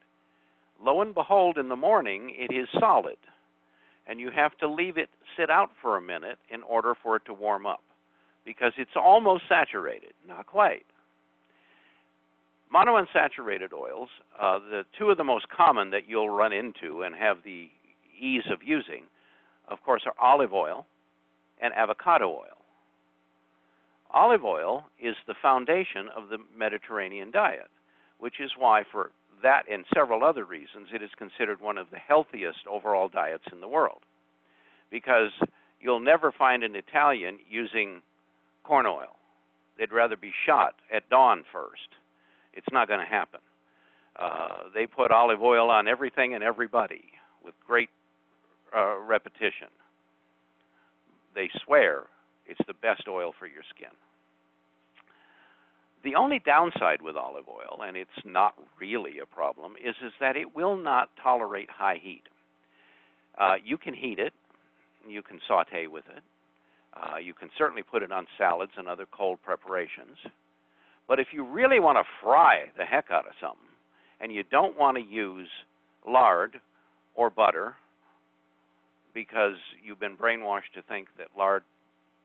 Lo 0.82 1.02
and 1.02 1.12
behold, 1.12 1.58
in 1.58 1.68
the 1.68 1.76
morning, 1.76 2.34
it 2.34 2.54
is 2.54 2.68
solid. 2.78 3.16
And 4.06 4.18
you 4.18 4.30
have 4.34 4.56
to 4.58 4.68
leave 4.68 4.96
it 4.96 5.10
sit 5.38 5.50
out 5.50 5.70
for 5.82 5.98
a 5.98 6.02
minute 6.02 6.38
in 6.48 6.62
order 6.62 6.94
for 7.02 7.16
it 7.16 7.22
to 7.26 7.34
warm 7.34 7.66
up 7.66 7.82
because 8.44 8.72
it's 8.76 8.96
almost 8.96 9.44
saturated, 9.48 10.12
not 10.26 10.46
quite. 10.46 10.86
Monounsaturated 12.74 13.72
oils, 13.72 14.08
uh, 14.40 14.58
the 14.58 14.84
two 14.96 15.10
of 15.10 15.16
the 15.16 15.24
most 15.24 15.48
common 15.48 15.90
that 15.90 16.08
you'll 16.08 16.30
run 16.30 16.52
into 16.52 17.02
and 17.02 17.14
have 17.14 17.38
the 17.44 17.68
ease 18.18 18.44
of 18.50 18.62
using, 18.64 19.04
of 19.68 19.82
course, 19.82 20.02
are 20.06 20.14
olive 20.20 20.52
oil 20.52 20.86
and 21.60 21.74
avocado 21.74 22.28
oil. 22.28 22.60
Olive 24.12 24.44
oil 24.44 24.84
is 25.00 25.16
the 25.26 25.34
foundation 25.40 26.08
of 26.16 26.28
the 26.28 26.38
Mediterranean 26.56 27.30
diet, 27.30 27.70
which 28.18 28.40
is 28.40 28.52
why, 28.58 28.82
for 28.90 29.10
that 29.42 29.62
and 29.70 29.84
several 29.94 30.24
other 30.24 30.44
reasons, 30.44 30.88
it 30.92 31.02
is 31.02 31.10
considered 31.16 31.60
one 31.60 31.78
of 31.78 31.90
the 31.90 31.98
healthiest 31.98 32.66
overall 32.68 33.08
diets 33.08 33.44
in 33.52 33.60
the 33.60 33.68
world. 33.68 34.02
Because 34.90 35.30
you'll 35.80 36.00
never 36.00 36.32
find 36.32 36.62
an 36.62 36.74
Italian 36.76 37.38
using 37.48 38.02
corn 38.70 38.86
oil. 38.86 39.16
They'd 39.76 39.90
rather 39.90 40.16
be 40.16 40.32
shot 40.46 40.76
at 40.94 41.08
dawn 41.10 41.42
first. 41.52 41.88
It's 42.52 42.68
not 42.70 42.86
going 42.86 43.00
to 43.00 43.06
happen. 43.06 43.40
Uh, 44.14 44.70
they 44.72 44.86
put 44.86 45.10
olive 45.10 45.42
oil 45.42 45.70
on 45.70 45.88
everything 45.88 46.34
and 46.34 46.44
everybody 46.44 47.02
with 47.44 47.54
great 47.66 47.88
uh, 48.76 48.98
repetition. 49.00 49.66
They 51.34 51.50
swear 51.64 52.04
it's 52.46 52.60
the 52.68 52.74
best 52.74 53.08
oil 53.08 53.32
for 53.36 53.48
your 53.48 53.64
skin. 53.74 53.90
The 56.04 56.14
only 56.14 56.38
downside 56.38 57.02
with 57.02 57.16
olive 57.16 57.48
oil, 57.48 57.82
and 57.84 57.96
it's 57.96 58.10
not 58.24 58.54
really 58.80 59.18
a 59.18 59.26
problem, 59.26 59.72
is, 59.84 59.96
is 60.04 60.12
that 60.20 60.36
it 60.36 60.54
will 60.54 60.76
not 60.76 61.10
tolerate 61.20 61.70
high 61.70 61.98
heat. 62.00 62.22
Uh, 63.36 63.54
you 63.64 63.76
can 63.76 63.94
heat 63.94 64.20
it, 64.20 64.32
you 65.08 65.22
can 65.22 65.40
saute 65.48 65.88
with 65.88 66.04
it, 66.16 66.22
Uh, 66.94 67.18
you 67.18 67.34
can 67.34 67.48
certainly 67.56 67.82
put 67.82 68.02
it 68.02 68.10
on 68.10 68.26
salads 68.36 68.72
and 68.76 68.88
other 68.88 69.06
cold 69.10 69.38
preparations. 69.44 70.16
But 71.06 71.20
if 71.20 71.28
you 71.32 71.44
really 71.44 71.80
want 71.80 71.98
to 71.98 72.04
fry 72.22 72.66
the 72.76 72.84
heck 72.84 73.06
out 73.10 73.26
of 73.26 73.32
something, 73.40 73.58
and 74.20 74.32
you 74.32 74.42
don't 74.50 74.78
want 74.78 74.96
to 74.96 75.02
use 75.02 75.48
lard 76.06 76.60
or 77.14 77.30
butter 77.30 77.74
because 79.14 79.54
you've 79.82 80.00
been 80.00 80.16
brainwashed 80.16 80.72
to 80.74 80.82
think 80.82 81.08
that 81.18 81.28
lard 81.36 81.62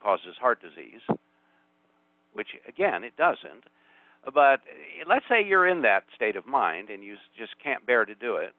causes 0.01 0.35
heart 0.39 0.59
disease, 0.61 1.01
which 2.33 2.49
again, 2.67 3.03
it 3.03 3.15
doesn't. 3.17 3.63
But 4.25 4.61
let's 5.07 5.25
say 5.29 5.43
you're 5.43 5.67
in 5.67 5.81
that 5.83 6.03
state 6.15 6.35
of 6.35 6.45
mind 6.45 6.89
and 6.89 7.03
you 7.03 7.15
just 7.37 7.53
can't 7.63 7.85
bear 7.85 8.05
to 8.05 8.15
do 8.15 8.35
it, 8.35 8.53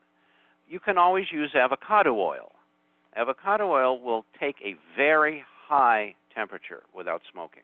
you 0.68 0.80
can 0.80 0.98
always 0.98 1.26
use 1.30 1.54
avocado 1.54 2.14
oil. 2.14 2.52
Avocado 3.16 3.70
oil 3.70 4.00
will 4.00 4.24
take 4.38 4.56
a 4.64 4.76
very 4.96 5.44
high 5.66 6.14
temperature 6.34 6.82
without 6.94 7.22
smoking. 7.32 7.62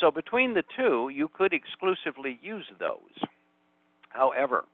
So 0.00 0.10
between 0.10 0.54
the 0.54 0.64
two, 0.76 1.10
you 1.12 1.28
could 1.28 1.52
exclusively 1.52 2.38
use 2.42 2.66
those. 2.78 3.28
However, 4.08 4.64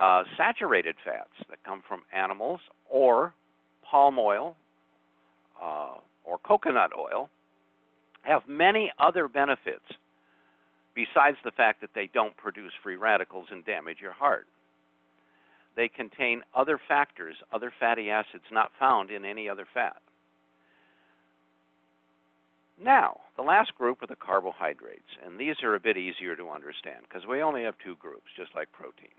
uh, 0.00 0.24
saturated 0.36 0.96
fats 1.04 1.32
that 1.48 1.62
come 1.64 1.82
from 1.86 2.02
animals 2.12 2.60
or 2.88 3.34
palm 3.88 4.18
oil 4.18 4.56
uh, 5.62 5.94
or 6.24 6.38
coconut 6.38 6.90
oil 6.98 7.30
have 8.22 8.42
many 8.48 8.92
other 8.98 9.28
benefits 9.28 9.84
besides 10.94 11.36
the 11.44 11.50
fact 11.50 11.80
that 11.80 11.90
they 11.94 12.08
don't 12.12 12.36
produce 12.36 12.72
free 12.82 12.96
radicals 12.96 13.46
and 13.50 13.64
damage 13.64 13.98
your 14.00 14.12
heart. 14.12 14.46
They 15.76 15.88
contain 15.88 16.42
other 16.54 16.80
factors, 16.88 17.34
other 17.52 17.72
fatty 17.80 18.10
acids 18.10 18.44
not 18.52 18.70
found 18.78 19.10
in 19.10 19.24
any 19.24 19.48
other 19.48 19.66
fat. 19.74 19.96
Now, 22.82 23.20
the 23.36 23.42
last 23.42 23.74
group 23.76 24.02
are 24.02 24.06
the 24.06 24.16
carbohydrates, 24.16 25.16
and 25.24 25.38
these 25.38 25.62
are 25.62 25.74
a 25.74 25.80
bit 25.80 25.96
easier 25.96 26.34
to 26.36 26.50
understand 26.50 27.04
because 27.08 27.26
we 27.26 27.40
only 27.40 27.62
have 27.62 27.74
two 27.84 27.96
groups, 27.96 28.26
just 28.36 28.54
like 28.54 28.72
proteins. 28.72 29.12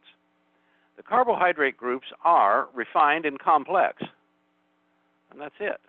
The 0.97 1.03
carbohydrate 1.03 1.77
groups 1.77 2.07
are 2.23 2.67
refined 2.73 3.25
and 3.25 3.39
complex, 3.39 4.01
and 5.31 5.39
that's 5.39 5.55
it. 5.59 5.79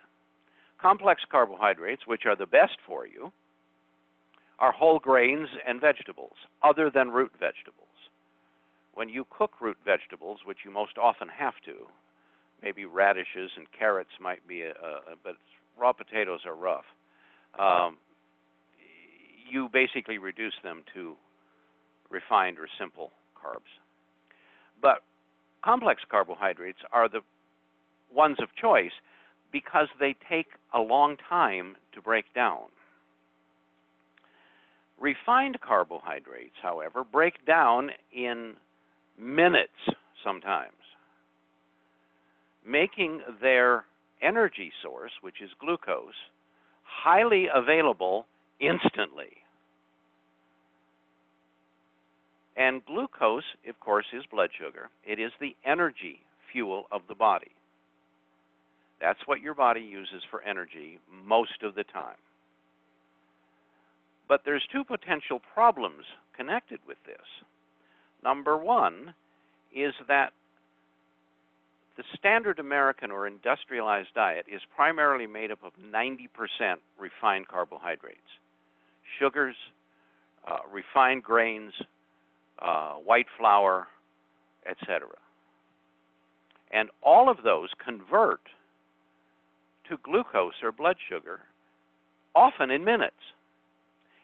Complex 0.81 1.21
carbohydrates, 1.29 2.07
which 2.07 2.25
are 2.25 2.35
the 2.35 2.45
best 2.45 2.77
for 2.85 3.05
you, 3.05 3.31
are 4.59 4.71
whole 4.71 4.99
grains 4.99 5.49
and 5.67 5.79
vegetables, 5.79 6.35
other 6.63 6.89
than 6.89 7.11
root 7.11 7.31
vegetables. 7.39 7.87
When 8.93 9.09
you 9.09 9.25
cook 9.29 9.61
root 9.61 9.77
vegetables, 9.85 10.39
which 10.45 10.59
you 10.65 10.71
most 10.71 10.97
often 10.97 11.27
have 11.29 11.53
to, 11.65 11.87
maybe 12.63 12.85
radishes 12.85 13.51
and 13.55 13.67
carrots 13.77 14.09
might 14.19 14.45
be, 14.47 14.63
a, 14.63 14.71
a, 14.71 15.15
but 15.23 15.35
raw 15.77 15.93
potatoes 15.93 16.41
are 16.45 16.55
rough. 16.55 16.85
Um, 17.59 17.97
you 19.49 19.69
basically 19.71 20.17
reduce 20.17 20.53
them 20.63 20.83
to 20.93 21.15
refined 22.09 22.57
or 22.59 22.67
simple 22.79 23.11
carbs. 23.35 23.71
But 24.81 25.03
complex 25.63 26.01
carbohydrates 26.09 26.79
are 26.91 27.09
the 27.09 27.21
ones 28.13 28.37
of 28.41 28.49
choice 28.61 28.91
because 29.51 29.87
they 29.99 30.15
take 30.29 30.47
a 30.73 30.79
long 30.79 31.15
time 31.29 31.75
to 31.93 32.01
break 32.01 32.25
down. 32.33 32.65
Refined 34.99 35.59
carbohydrates, 35.61 36.55
however, 36.61 37.03
break 37.03 37.45
down 37.45 37.91
in 38.11 38.53
minutes 39.17 39.71
sometimes, 40.23 40.73
making 42.65 43.21
their 43.41 43.85
energy 44.21 44.71
source, 44.81 45.11
which 45.21 45.41
is 45.41 45.49
glucose, 45.59 46.15
highly 46.87 47.47
available 47.53 48.25
instantly. 48.59 49.37
And 52.55 52.83
glucose, 52.85 53.43
of 53.69 53.79
course, 53.79 54.05
is 54.13 54.23
blood 54.31 54.49
sugar. 54.57 54.89
It 55.05 55.19
is 55.19 55.31
the 55.39 55.55
energy 55.63 56.21
fuel 56.51 56.85
of 56.91 57.01
the 57.07 57.15
body. 57.15 57.51
That's 58.99 59.19
what 59.25 59.41
your 59.41 59.53
body 59.53 59.81
uses 59.81 60.23
for 60.31 60.41
energy 60.41 60.99
most 61.25 61.61
of 61.61 61.75
the 61.75 61.83
time. 61.83 62.17
But 64.27 64.41
there's 64.43 64.63
two 64.71 64.83
potential 64.83 65.39
problems 65.53 66.03
connected 66.35 66.79
with 66.87 66.97
this. 67.05 67.25
Number 68.23 68.57
one 68.57 69.13
is 69.75 69.93
that 70.07 70.33
the 71.97 72.03
standard 72.15 72.59
American 72.59 73.09
or 73.09 73.25
industrialized 73.25 74.13
diet 74.13 74.45
is 74.47 74.61
primarily 74.75 75.25
made 75.25 75.51
up 75.51 75.63
of 75.63 75.73
90% 75.83 76.29
refined 76.99 77.47
carbohydrates, 77.47 78.19
sugars, 79.19 79.55
uh, 80.47 80.59
refined 80.71 81.23
grains, 81.23 81.73
uh, 82.59 82.93
white 82.93 83.25
flour, 83.37 83.87
etc. 84.69 85.07
And 86.71 86.89
all 87.01 87.29
of 87.29 87.37
those 87.43 87.69
convert 87.83 88.41
to 89.89 89.97
glucose 90.03 90.61
or 90.61 90.71
blood 90.71 90.97
sugar, 91.09 91.39
often 92.35 92.69
in 92.69 92.83
minutes. 92.83 93.15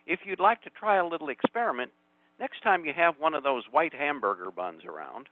If 0.06 0.20
you'd 0.26 0.40
like 0.40 0.62
to 0.64 0.70
try 0.70 0.98
a 0.98 1.08
little 1.08 1.30
experiment, 1.30 1.92
next 2.40 2.62
time 2.62 2.86
you 2.86 2.94
have 2.96 3.16
one 3.18 3.34
of 3.34 3.44
those 3.44 3.64
white 3.72 3.94
hamburger 3.94 4.52
buns 4.52 4.82
around, 4.86 5.28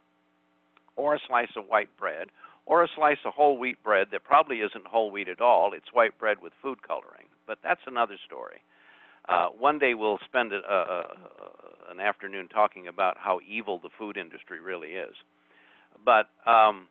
or 0.95 1.15
a 1.15 1.19
slice 1.27 1.51
of 1.55 1.65
white 1.67 1.89
bread, 1.97 2.27
or 2.65 2.83
a 2.83 2.87
slice 2.95 3.17
of 3.25 3.33
whole 3.33 3.57
wheat 3.57 3.81
bread 3.83 4.07
that 4.11 4.23
probably 4.23 4.57
isn't 4.57 4.85
whole 4.87 5.11
wheat 5.11 5.27
at 5.27 5.41
all, 5.41 5.73
it's 5.73 5.93
white 5.93 6.17
bread 6.19 6.37
with 6.41 6.53
food 6.61 6.81
coloring, 6.83 7.25
but 7.47 7.57
that's 7.63 7.81
another 7.87 8.15
story. 8.25 8.61
Uh, 9.27 9.47
one 9.47 9.79
day 9.79 9.93
we'll 9.93 10.19
spend 10.25 10.51
a, 10.51 10.57
a, 10.57 10.75
a, 10.75 11.91
an 11.91 11.99
afternoon 11.99 12.47
talking 12.47 12.87
about 12.87 13.17
how 13.17 13.39
evil 13.47 13.79
the 13.81 13.89
food 13.97 14.17
industry 14.17 14.59
really 14.59 14.89
is. 14.89 15.13
But 16.03 16.29
um, 16.49 16.87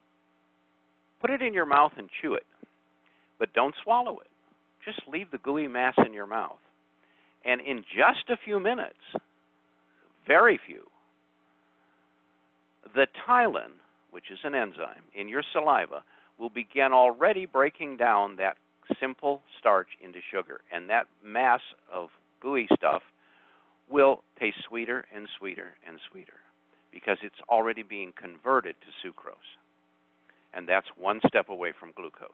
put 1.20 1.30
it 1.30 1.42
in 1.42 1.54
your 1.54 1.66
mouth 1.66 1.92
and 1.96 2.08
chew 2.20 2.34
it 2.34 2.44
but 3.40 3.54
don't 3.54 3.74
swallow 3.82 4.18
it. 4.20 4.28
Just 4.84 5.00
leave 5.08 5.32
the 5.32 5.38
gooey 5.38 5.66
mass 5.66 5.94
in 6.06 6.12
your 6.12 6.26
mouth. 6.26 6.60
And 7.44 7.60
in 7.60 7.78
just 7.82 8.28
a 8.28 8.36
few 8.44 8.60
minutes, 8.60 9.00
very 10.28 10.60
few, 10.64 10.84
the 12.94 13.06
ptyalin, 13.26 13.72
which 14.10 14.30
is 14.30 14.38
an 14.44 14.54
enzyme 14.54 15.04
in 15.14 15.28
your 15.28 15.42
saliva, 15.52 16.02
will 16.38 16.50
begin 16.50 16.92
already 16.92 17.46
breaking 17.46 17.96
down 17.96 18.36
that 18.36 18.56
simple 18.98 19.42
starch 19.58 19.88
into 20.00 20.18
sugar. 20.32 20.60
And 20.72 20.88
that 20.90 21.06
mass 21.24 21.60
of 21.92 22.08
gooey 22.40 22.68
stuff 22.74 23.02
will 23.88 24.22
taste 24.38 24.58
sweeter 24.66 25.04
and 25.14 25.28
sweeter 25.38 25.74
and 25.86 25.98
sweeter 26.10 26.40
because 26.92 27.18
it's 27.22 27.40
already 27.48 27.82
being 27.82 28.12
converted 28.20 28.74
to 28.80 29.08
sucrose. 29.08 29.58
And 30.52 30.68
that's 30.68 30.88
one 30.96 31.20
step 31.26 31.48
away 31.48 31.72
from 31.78 31.92
glucose. 31.94 32.30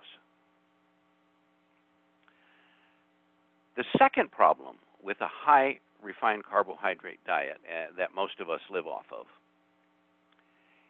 The 3.76 3.84
second 3.98 4.30
problem 4.30 4.76
with 5.02 5.20
a 5.20 5.28
high 5.28 5.80
refined 6.02 6.44
carbohydrate 6.44 7.20
diet 7.26 7.58
uh, 7.66 7.92
that 7.98 8.14
most 8.14 8.40
of 8.40 8.48
us 8.48 8.60
live 8.70 8.86
off 8.86 9.04
of 9.12 9.26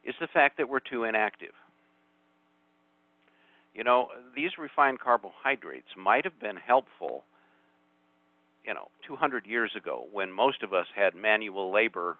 is 0.07 0.15
the 0.21 0.29
fact 0.29 0.57
that 0.59 0.69
we're 0.69 0.81
too 0.81 1.05
inactive. 1.05 1.53
You 3.75 3.85
know, 3.85 4.09
these 4.35 4.53
refined 4.59 5.01
carbohydrates 5.01 5.89
might 5.99 6.25
have 6.25 6.41
been 6.41 6.57
helpful, 6.57 7.25
you 8.65 8.73
know, 8.73 8.89
200 9.07 9.45
years 9.47 9.73
ago 9.77 10.07
when 10.13 10.33
most 10.33 10.63
of 10.63 10.73
us 10.73 10.87
had 10.95 11.15
manual 11.15 11.71
labor 11.73 12.17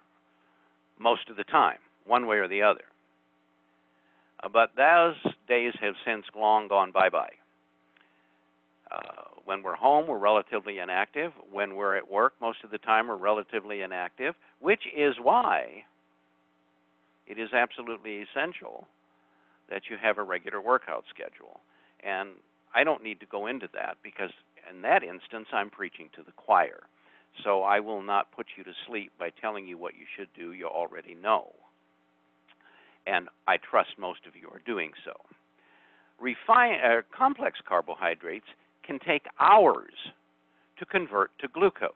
most 0.99 1.31
of 1.31 1.37
the 1.37 1.45
time, 1.45 1.79
one 2.05 2.27
way 2.27 2.37
or 2.37 2.49
the 2.49 2.63
other. 2.63 2.85
Uh, 4.43 4.49
but 4.53 4.71
those 4.77 5.17
days 5.49 5.73
have 5.81 5.95
since 6.05 6.27
long 6.37 6.69
gone 6.69 6.93
bye 6.93 7.09
bye. 7.09 7.33
Uh, 8.91 9.23
when 9.45 9.63
we're 9.63 9.75
home, 9.77 10.07
we're 10.07 10.19
relatively 10.19 10.79
inactive. 10.79 11.33
When 11.51 11.75
we're 11.75 11.97
at 11.97 12.11
work, 12.11 12.35
most 12.41 12.59
of 12.65 12.71
the 12.71 12.79
time, 12.79 13.09
we're 13.09 13.17
relatively 13.17 13.81
inactive, 13.81 14.35
which 14.61 14.83
is 14.95 15.15
why 15.21 15.85
it 17.27 17.39
is 17.39 17.53
absolutely 17.53 18.23
essential 18.23 18.87
that 19.69 19.83
you 19.91 19.97
have 20.01 20.19
a 20.19 20.23
regular 20.23 20.61
workout 20.61 21.05
schedule. 21.11 21.61
And 22.05 22.31
I 22.75 22.85
don't 22.85 23.03
need 23.03 23.21
to 23.21 23.27
go 23.27 23.47
into 23.47 23.69
that 23.75 23.97
because, 24.03 24.31
in 24.71 24.83
that 24.83 25.03
instance, 25.03 25.49
I'm 25.53 25.71
preaching 25.71 26.09
to 26.15 26.23
the 26.23 26.33
choir. 26.33 26.81
So 27.45 27.63
I 27.63 27.81
will 27.81 28.03
not 28.03 28.33
put 28.33 28.47
you 28.57 28.65
to 28.65 28.73
sleep 28.87 29.13
by 29.19 29.31
telling 29.31 29.67
you 29.67 29.77
what 29.77 29.95
you 29.95 30.07
should 30.17 30.29
do. 30.37 30.53
You 30.53 30.67
already 30.67 31.15
know. 31.15 31.53
And 33.07 33.29
I 33.47 33.57
trust 33.59 33.91
most 33.99 34.21
of 34.27 34.35
you 34.35 34.49
are 34.49 34.63
doing 34.65 34.93
so. 35.05 35.13
Refine, 36.19 36.79
uh, 36.81 37.03
complex 37.17 37.59
carbohydrates 37.67 38.47
can 38.85 38.99
take 38.99 39.27
hours 39.39 39.93
to 40.79 40.87
convert 40.87 41.31
to 41.41 41.49
glucose. 41.49 41.93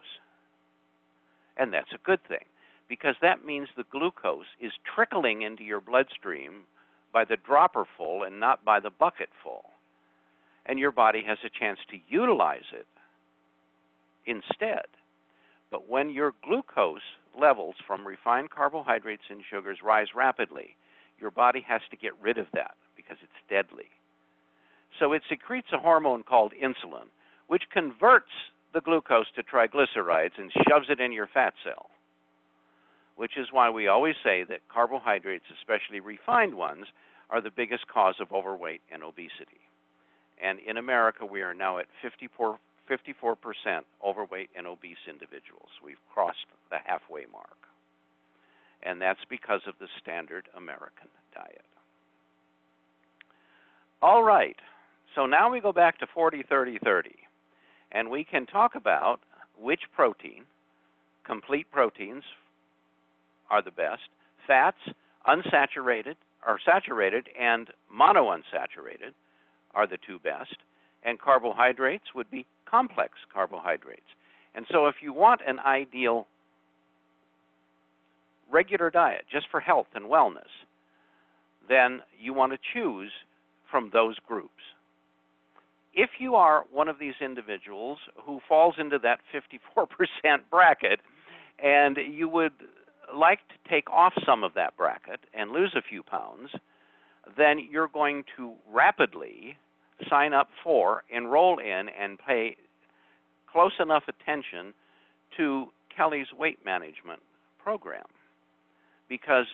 And 1.57 1.73
that's 1.73 1.93
a 1.93 1.99
good 2.05 2.21
thing 2.29 2.45
because 2.91 3.15
that 3.23 3.47
means 3.47 3.69
the 3.77 3.85
glucose 3.91 4.51
is 4.61 4.73
trickling 4.95 5.43
into 5.43 5.63
your 5.63 5.81
bloodstream 5.81 6.65
by 7.13 7.25
the 7.25 7.37
dropper 7.37 7.87
full 7.97 8.25
and 8.25 8.41
not 8.41 8.65
by 8.65 8.81
the 8.81 8.91
bucket 8.91 9.31
full. 9.43 9.65
and 10.67 10.79
your 10.79 10.93
body 10.93 11.23
has 11.27 11.39
a 11.45 11.59
chance 11.59 11.79
to 11.91 11.97
utilize 12.09 12.69
it 12.73 12.87
instead. 14.27 14.87
But 15.71 15.89
when 15.89 16.11
your 16.11 16.35
glucose 16.45 17.01
levels 17.39 17.77
from 17.87 18.07
refined 18.07 18.51
carbohydrates 18.51 19.23
and 19.31 19.43
sugars 19.49 19.79
rise 19.83 20.09
rapidly, 20.15 20.77
your 21.19 21.31
body 21.31 21.65
has 21.67 21.81
to 21.91 21.97
get 21.97 22.13
rid 22.21 22.39
of 22.39 22.47
that 22.53 22.75
because 22.97 23.17
it's 23.23 23.49
deadly. 23.49 23.89
So 24.99 25.13
it 25.13 25.23
secretes 25.29 25.69
a 25.73 25.79
hormone 25.79 26.25
called 26.25 26.53
insulin, 26.53 27.09
which 27.47 27.71
converts 27.73 28.31
the 28.75 28.81
glucose 28.83 29.27
to 29.37 29.43
triglycerides 29.43 30.39
and 30.39 30.53
shoves 30.69 30.87
it 30.91 31.01
in 31.01 31.13
your 31.13 31.29
fat 31.33 31.55
cell. 31.65 31.91
Which 33.21 33.37
is 33.37 33.49
why 33.53 33.69
we 33.69 33.87
always 33.87 34.15
say 34.25 34.45
that 34.45 34.67
carbohydrates, 34.73 35.45
especially 35.53 36.01
refined 36.01 36.55
ones, 36.55 36.87
are 37.29 37.43
the 37.43 37.51
biggest 37.51 37.87
cause 37.87 38.15
of 38.19 38.33
overweight 38.33 38.81
and 38.91 39.03
obesity. 39.03 39.61
And 40.43 40.59
in 40.61 40.79
America, 40.79 41.27
we 41.27 41.43
are 41.43 41.53
now 41.53 41.77
at 41.77 41.85
54, 42.01 42.59
54% 42.89 43.37
overweight 44.03 44.49
and 44.57 44.67
obese 44.67 45.05
individuals. 45.07 45.69
We've 45.85 46.01
crossed 46.15 46.47
the 46.71 46.79
halfway 46.83 47.27
mark. 47.31 47.59
And 48.83 49.03
that's 49.03 49.21
because 49.29 49.61
of 49.67 49.75
the 49.79 49.89
standard 50.01 50.49
American 50.57 51.09
diet. 51.35 51.67
All 54.01 54.23
right, 54.23 54.57
so 55.15 55.27
now 55.27 55.51
we 55.51 55.61
go 55.61 55.75
back 55.75 55.99
to 55.99 56.07
40 56.07 56.43
30 56.49 56.79
30, 56.83 57.11
and 57.93 58.09
we 58.09 58.25
can 58.25 58.47
talk 58.47 58.77
about 58.77 59.21
which 59.61 59.83
protein, 59.95 60.45
complete 61.27 61.71
proteins, 61.71 62.25
are 63.51 63.63
the 63.63 63.71
best, 63.71 64.03
fats, 64.47 64.79
unsaturated, 65.27 66.17
or 66.47 66.59
saturated, 66.65 67.29
and 67.39 67.69
monounsaturated 67.95 69.13
are 69.75 69.87
the 69.87 69.99
two 70.07 70.19
best, 70.19 70.57
and 71.03 71.21
carbohydrates 71.21 72.15
would 72.15 72.31
be 72.31 72.47
complex 72.69 73.13
carbohydrates. 73.33 74.03
And 74.55 74.67
so 74.71 74.87
if 74.87 74.97
you 75.03 75.13
want 75.13 75.41
an 75.47 75.59
ideal 75.61 76.27
regular 78.51 78.91
diet 78.91 79.25
just 79.31 79.47
for 79.51 79.61
health 79.61 79.87
and 79.95 80.07
wellness, 80.07 80.51
then 81.69 82.01
you 82.19 82.35
want 82.35 82.53
to 82.53 82.59
choose 82.75 83.13
from 83.71 83.91
those 83.93 84.17
groups. 84.27 84.51
If 85.95 86.11
you 86.19 86.35
are 86.35 86.65
one 86.73 86.89
of 86.89 86.99
these 86.99 87.15
individuals 87.21 87.99
who 88.25 88.41
falls 88.49 88.75
into 88.79 88.99
that 89.01 89.21
54% 89.33 89.87
bracket 90.51 91.01
and 91.63 91.97
you 91.97 92.29
would 92.29 92.53
like 93.15 93.41
to 93.49 93.71
take 93.71 93.91
off 93.91 94.13
some 94.27 94.45
of 94.45 94.55
that 94.55 94.77
bracket 94.77 95.21
and 95.35 95.51
lose 95.51 95.75
a 95.77 95.83
few 95.83 96.03
pounds, 96.03 96.51
then 97.37 97.59
you're 97.71 97.89
going 97.89 98.25
to 98.37 98.53
rapidly 98.71 99.57
sign 100.09 100.33
up 100.33 100.49
for, 100.63 101.05
enroll 101.11 101.59
in, 101.59 101.89
and 102.01 102.19
pay 102.19 102.57
close 103.51 103.73
enough 103.81 104.05
attention 104.09 104.73
to 105.37 105.67
Kelly's 105.95 106.27
weight 106.37 106.59
management 106.65 107.21
program. 107.63 108.07
Because 109.09 109.47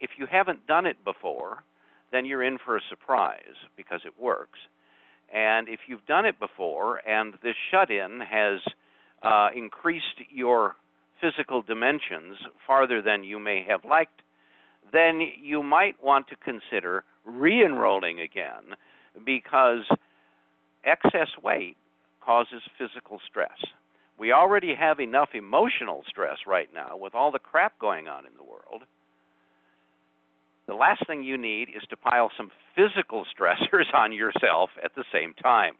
if 0.00 0.10
you 0.18 0.26
haven't 0.30 0.66
done 0.66 0.86
it 0.86 0.96
before, 1.04 1.62
then 2.10 2.24
you're 2.24 2.42
in 2.42 2.58
for 2.64 2.76
a 2.76 2.80
surprise 2.88 3.56
because 3.76 4.00
it 4.04 4.12
works. 4.20 4.58
And 5.32 5.68
if 5.68 5.80
you've 5.86 6.06
done 6.06 6.24
it 6.24 6.40
before 6.40 7.06
and 7.06 7.34
this 7.42 7.54
shut 7.70 7.90
in 7.90 8.20
has 8.20 8.60
uh, 9.22 9.48
increased 9.54 10.04
your 10.30 10.76
physical 11.20 11.62
dimensions 11.62 12.36
farther 12.66 13.02
than 13.02 13.24
you 13.24 13.38
may 13.38 13.64
have 13.68 13.84
liked, 13.84 14.22
then 14.92 15.20
you 15.40 15.62
might 15.62 16.02
want 16.02 16.28
to 16.28 16.36
consider 16.36 17.04
re 17.24 17.64
enrolling 17.64 18.20
again 18.20 18.76
because 19.24 19.84
excess 20.84 21.28
weight 21.42 21.76
causes 22.24 22.62
physical 22.78 23.20
stress. 23.26 23.58
We 24.18 24.32
already 24.32 24.74
have 24.74 24.98
enough 25.00 25.30
emotional 25.34 26.02
stress 26.08 26.38
right 26.46 26.68
now 26.74 26.96
with 26.96 27.14
all 27.14 27.30
the 27.30 27.38
crap 27.38 27.78
going 27.78 28.08
on 28.08 28.26
in 28.26 28.32
the 28.36 28.42
world. 28.42 28.82
The 30.66 30.74
last 30.74 31.06
thing 31.06 31.22
you 31.22 31.38
need 31.38 31.68
is 31.70 31.82
to 31.88 31.96
pile 31.96 32.30
some 32.36 32.50
physical 32.74 33.24
stressors 33.38 33.92
on 33.94 34.12
yourself 34.12 34.70
at 34.82 34.94
the 34.94 35.04
same 35.12 35.34
time. 35.34 35.74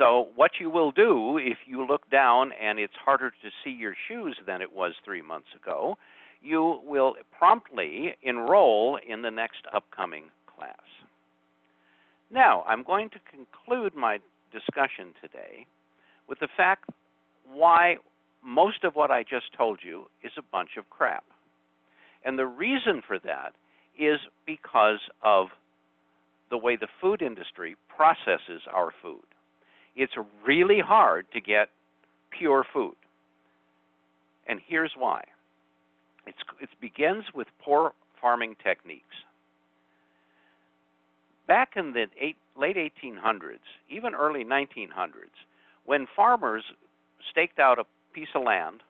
So, 0.00 0.28
what 0.34 0.52
you 0.58 0.70
will 0.70 0.92
do 0.92 1.36
if 1.36 1.58
you 1.66 1.86
look 1.86 2.08
down 2.10 2.52
and 2.58 2.78
it's 2.78 2.94
harder 3.04 3.28
to 3.28 3.50
see 3.62 3.70
your 3.70 3.94
shoes 4.08 4.34
than 4.46 4.62
it 4.62 4.72
was 4.72 4.94
three 5.04 5.20
months 5.20 5.48
ago, 5.54 5.98
you 6.40 6.80
will 6.86 7.16
promptly 7.36 8.14
enroll 8.22 8.98
in 9.06 9.20
the 9.20 9.30
next 9.30 9.66
upcoming 9.74 10.30
class. 10.46 10.72
Now, 12.30 12.64
I'm 12.66 12.82
going 12.82 13.10
to 13.10 13.18
conclude 13.30 13.94
my 13.94 14.20
discussion 14.50 15.12
today 15.20 15.66
with 16.30 16.38
the 16.38 16.48
fact 16.56 16.88
why 17.52 17.96
most 18.42 18.84
of 18.84 18.94
what 18.94 19.10
I 19.10 19.22
just 19.22 19.52
told 19.54 19.80
you 19.82 20.06
is 20.24 20.32
a 20.38 20.42
bunch 20.50 20.78
of 20.78 20.88
crap. 20.88 21.24
And 22.24 22.38
the 22.38 22.46
reason 22.46 23.02
for 23.06 23.18
that 23.18 23.52
is 23.98 24.18
because 24.46 25.00
of 25.22 25.48
the 26.48 26.56
way 26.56 26.76
the 26.76 26.88
food 27.02 27.20
industry 27.20 27.76
processes 27.94 28.62
our 28.72 28.94
food. 29.02 29.29
It's 29.96 30.12
really 30.46 30.80
hard 30.80 31.26
to 31.32 31.40
get 31.40 31.68
pure 32.36 32.64
food. 32.72 32.94
And 34.46 34.60
here's 34.66 34.92
why. 34.96 35.24
It's, 36.26 36.38
it 36.60 36.68
begins 36.80 37.24
with 37.34 37.48
poor 37.62 37.92
farming 38.20 38.56
techniques. 38.62 39.04
Back 41.46 41.70
in 41.76 41.92
the 41.92 42.06
eight, 42.20 42.36
late 42.56 42.76
1800s, 42.76 43.58
even 43.88 44.14
early 44.14 44.44
1900s, 44.44 45.34
when 45.84 46.06
farmers 46.14 46.62
staked 47.30 47.58
out 47.58 47.78
a 47.78 47.84
piece 48.12 48.28
of 48.34 48.44
land, 48.44 48.82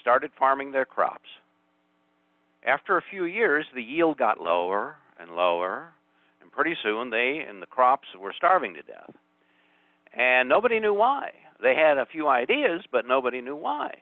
started 0.00 0.30
farming 0.38 0.72
their 0.72 0.86
crops, 0.86 1.28
after 2.64 2.96
a 2.96 3.02
few 3.10 3.24
years, 3.24 3.66
the 3.74 3.82
yield 3.82 4.18
got 4.18 4.40
lower 4.40 4.96
and 5.18 5.32
lower, 5.32 5.92
and 6.40 6.52
pretty 6.52 6.76
soon 6.82 7.10
they 7.10 7.44
and 7.48 7.60
the 7.60 7.66
crops 7.66 8.08
were 8.18 8.32
starving 8.36 8.74
to 8.74 8.82
death. 8.82 9.10
And 10.16 10.48
nobody 10.48 10.80
knew 10.80 10.94
why. 10.94 11.30
They 11.62 11.74
had 11.74 11.98
a 11.98 12.06
few 12.06 12.28
ideas, 12.28 12.82
but 12.90 13.06
nobody 13.06 13.40
knew 13.40 13.56
why. 13.56 13.94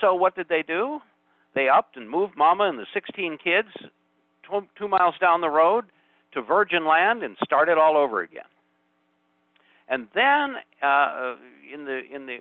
So 0.00 0.14
what 0.14 0.34
did 0.34 0.48
they 0.48 0.62
do? 0.62 1.00
They 1.54 1.68
upped 1.68 1.96
and 1.96 2.08
moved 2.08 2.36
Mama 2.36 2.64
and 2.64 2.78
the 2.78 2.86
16 2.94 3.38
kids 3.42 3.68
two, 4.48 4.66
two 4.78 4.88
miles 4.88 5.14
down 5.20 5.40
the 5.40 5.50
road 5.50 5.84
to 6.32 6.42
virgin 6.42 6.86
land 6.86 7.22
and 7.22 7.36
started 7.44 7.78
all 7.78 7.96
over 7.96 8.22
again. 8.22 8.42
And 9.88 10.08
then 10.14 10.56
uh, 10.82 11.34
in 11.72 11.84
the 11.84 12.00
in 12.10 12.26
the 12.26 12.38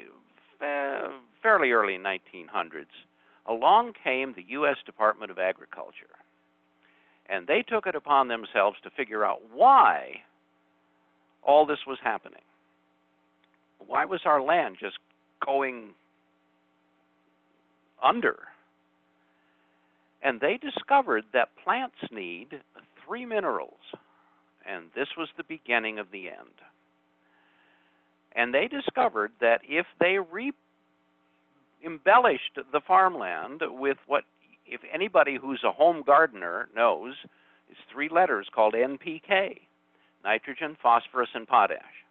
uh, 0.65 1.10
fairly 1.41 1.71
early 1.71 1.97
1900s, 1.97 2.86
along 3.45 3.93
came 4.01 4.34
the 4.34 4.45
U.S. 4.49 4.77
Department 4.86 5.31
of 5.31 5.39
Agriculture. 5.39 6.15
And 7.29 7.47
they 7.47 7.63
took 7.67 7.88
it 7.88 7.95
upon 7.95 8.27
themselves 8.27 8.77
to 8.84 8.89
figure 8.89 9.25
out 9.25 9.41
why 9.53 10.21
all 11.43 11.65
this 11.65 11.79
was 11.88 11.97
happening. 12.03 12.41
Why 13.88 14.06
was 14.06 14.22
our 14.26 14.41
land 14.41 14.78
just 14.80 14.98
going 15.46 15.89
under? 18.04 18.38
And 20.24 20.39
they 20.39 20.58
discovered 20.58 21.26
that 21.34 21.50
plants 21.63 21.96
need 22.12 22.62
three 23.06 23.26
minerals, 23.26 23.80
and 24.65 24.86
this 24.96 25.08
was 25.17 25.30
the 25.36 25.44
beginning 25.44 26.00
of 26.00 26.12
the 26.12 26.28
end. 26.28 26.62
And 28.36 28.54
they 28.54 28.67
discovered 28.67 29.32
that 29.41 29.62
if 29.67 29.86
they 30.00 30.17
re 30.32 30.54
embellished 31.84 32.60
the 32.72 32.82
farmland 32.88 33.62
with 33.63 33.98
what, 34.06 34.24
if 34.65 34.82
anybody 34.94 35.38
who's 35.41 35.63
a 35.65 35.72
home 35.72 36.04
gardener 36.06 36.70
knows, 36.76 37.15
is 37.70 37.78
three 37.91 38.10
letters 38.10 38.48
called 38.54 38.76
NPK 38.76 39.62
nitrogen, 40.24 40.78
phosphorus, 40.82 41.30
and 41.34 41.48
potash, 41.48 42.06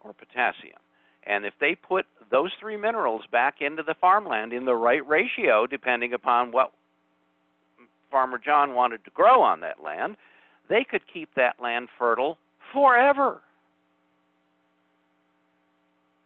or 0.00 0.12
potassium. 0.12 0.78
And 1.24 1.44
if 1.44 1.54
they 1.60 1.74
put 1.74 2.06
those 2.30 2.52
three 2.60 2.76
minerals 2.76 3.22
back 3.30 3.56
into 3.60 3.82
the 3.82 3.94
farmland 4.00 4.52
in 4.52 4.64
the 4.64 4.74
right 4.74 5.06
ratio, 5.06 5.66
depending 5.66 6.12
upon 6.12 6.52
what 6.52 6.72
Farmer 8.10 8.38
John 8.38 8.74
wanted 8.74 9.04
to 9.04 9.10
grow 9.10 9.42
on 9.42 9.60
that 9.60 9.82
land, 9.82 10.16
they 10.68 10.84
could 10.88 11.02
keep 11.12 11.34
that 11.34 11.56
land 11.60 11.88
fertile 11.98 12.38
forever. 12.72 13.40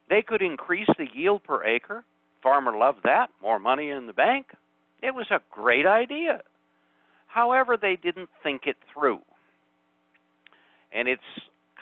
They 0.09 0.23
could 0.23 0.43
increase 0.43 0.89
the 0.99 1.07
yield 1.15 1.45
per 1.45 1.65
acre 1.65 2.05
Farmer 2.43 2.77
loved 2.77 3.01
that. 3.05 3.31
More 3.43 3.59
money 3.59 3.91
in 3.91 4.07
the 4.07 4.13
bank. 4.13 4.47
It 5.03 5.15
was 5.15 5.27
a 5.31 5.41
great 5.51 5.87
idea. 5.87 6.41
However, 7.27 7.77
they 7.77 7.97
didn't 7.97 8.29
think 8.43 8.63
it 8.67 8.77
through. 8.93 9.21
And 10.93 11.09
it's 11.09 11.23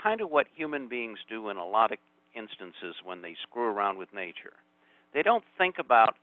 kind 0.03 0.21
of 0.21 0.31
what 0.31 0.47
human 0.55 0.89
beings 0.89 1.19
do 1.29 1.49
in 1.49 1.57
a 1.57 1.67
lot 1.67 1.93
of 1.93 1.99
instances 2.35 2.97
when 3.05 3.23
they 3.23 3.35
screw 3.43 3.65
around 3.65 3.99
with 3.99 4.13
nature. 4.15 4.53
They 5.15 5.23
don't 5.23 5.45
think 5.57 5.77
about, 5.79 6.17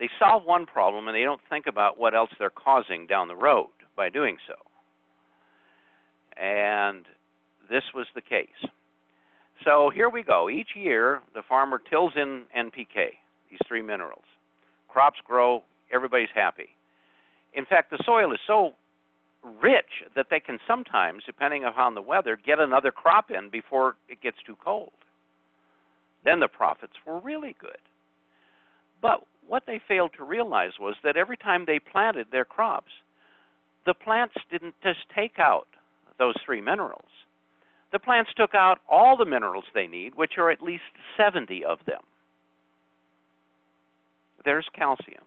they 0.00 0.08
solve 0.18 0.44
one 0.44 0.66
problem 0.66 1.08
and 1.08 1.14
they 1.14 1.22
don't 1.22 1.40
think 1.48 1.66
about 1.66 1.98
what 1.98 2.14
else 2.14 2.30
they're 2.38 2.50
causing 2.50 3.06
down 3.06 3.28
the 3.28 3.36
road 3.36 3.68
by 3.96 4.08
doing 4.08 4.36
so. 4.46 4.54
And 6.42 7.04
this 7.70 7.84
was 7.94 8.06
the 8.14 8.20
case. 8.20 8.48
So 9.64 9.90
here 9.94 10.08
we 10.08 10.22
go. 10.22 10.50
Each 10.50 10.70
year, 10.74 11.22
the 11.34 11.42
farmer 11.48 11.80
tills 11.90 12.12
in 12.16 12.42
NPK, 12.56 13.14
these 13.50 13.60
three 13.68 13.82
minerals. 13.82 14.24
Crops 14.88 15.18
grow, 15.24 15.62
everybody's 15.92 16.28
happy. 16.34 16.70
In 17.54 17.64
fact, 17.64 17.90
the 17.90 18.02
soil 18.04 18.32
is 18.32 18.40
so 18.46 18.72
rich 19.62 20.02
that 20.16 20.26
they 20.30 20.40
can 20.40 20.58
sometimes, 20.66 21.22
depending 21.24 21.64
upon 21.64 21.94
the 21.94 22.02
weather, 22.02 22.38
get 22.44 22.58
another 22.58 22.90
crop 22.90 23.30
in 23.30 23.50
before 23.50 23.96
it 24.08 24.20
gets 24.20 24.38
too 24.46 24.56
cold. 24.62 24.92
Then 26.24 26.40
the 26.40 26.48
profits 26.48 26.94
were 27.06 27.20
really 27.20 27.54
good. 27.60 27.78
But 29.02 29.26
what 29.46 29.64
they 29.66 29.80
failed 29.86 30.12
to 30.16 30.24
realize 30.24 30.72
was 30.80 30.96
that 31.04 31.16
every 31.16 31.36
time 31.36 31.64
they 31.66 31.78
planted 31.78 32.28
their 32.30 32.46
crops, 32.46 32.92
the 33.84 33.94
plants 33.94 34.34
didn't 34.50 34.74
just 34.82 35.00
take 35.14 35.38
out 35.38 35.68
those 36.18 36.34
three 36.44 36.60
minerals. 36.60 37.10
The 37.92 37.98
plants 37.98 38.30
took 38.36 38.54
out 38.54 38.80
all 38.88 39.16
the 39.16 39.26
minerals 39.26 39.64
they 39.74 39.86
need, 39.86 40.14
which 40.14 40.38
are 40.38 40.50
at 40.50 40.62
least 40.62 40.82
70 41.16 41.64
of 41.64 41.78
them. 41.86 42.00
There's 44.44 44.66
calcium, 44.74 45.24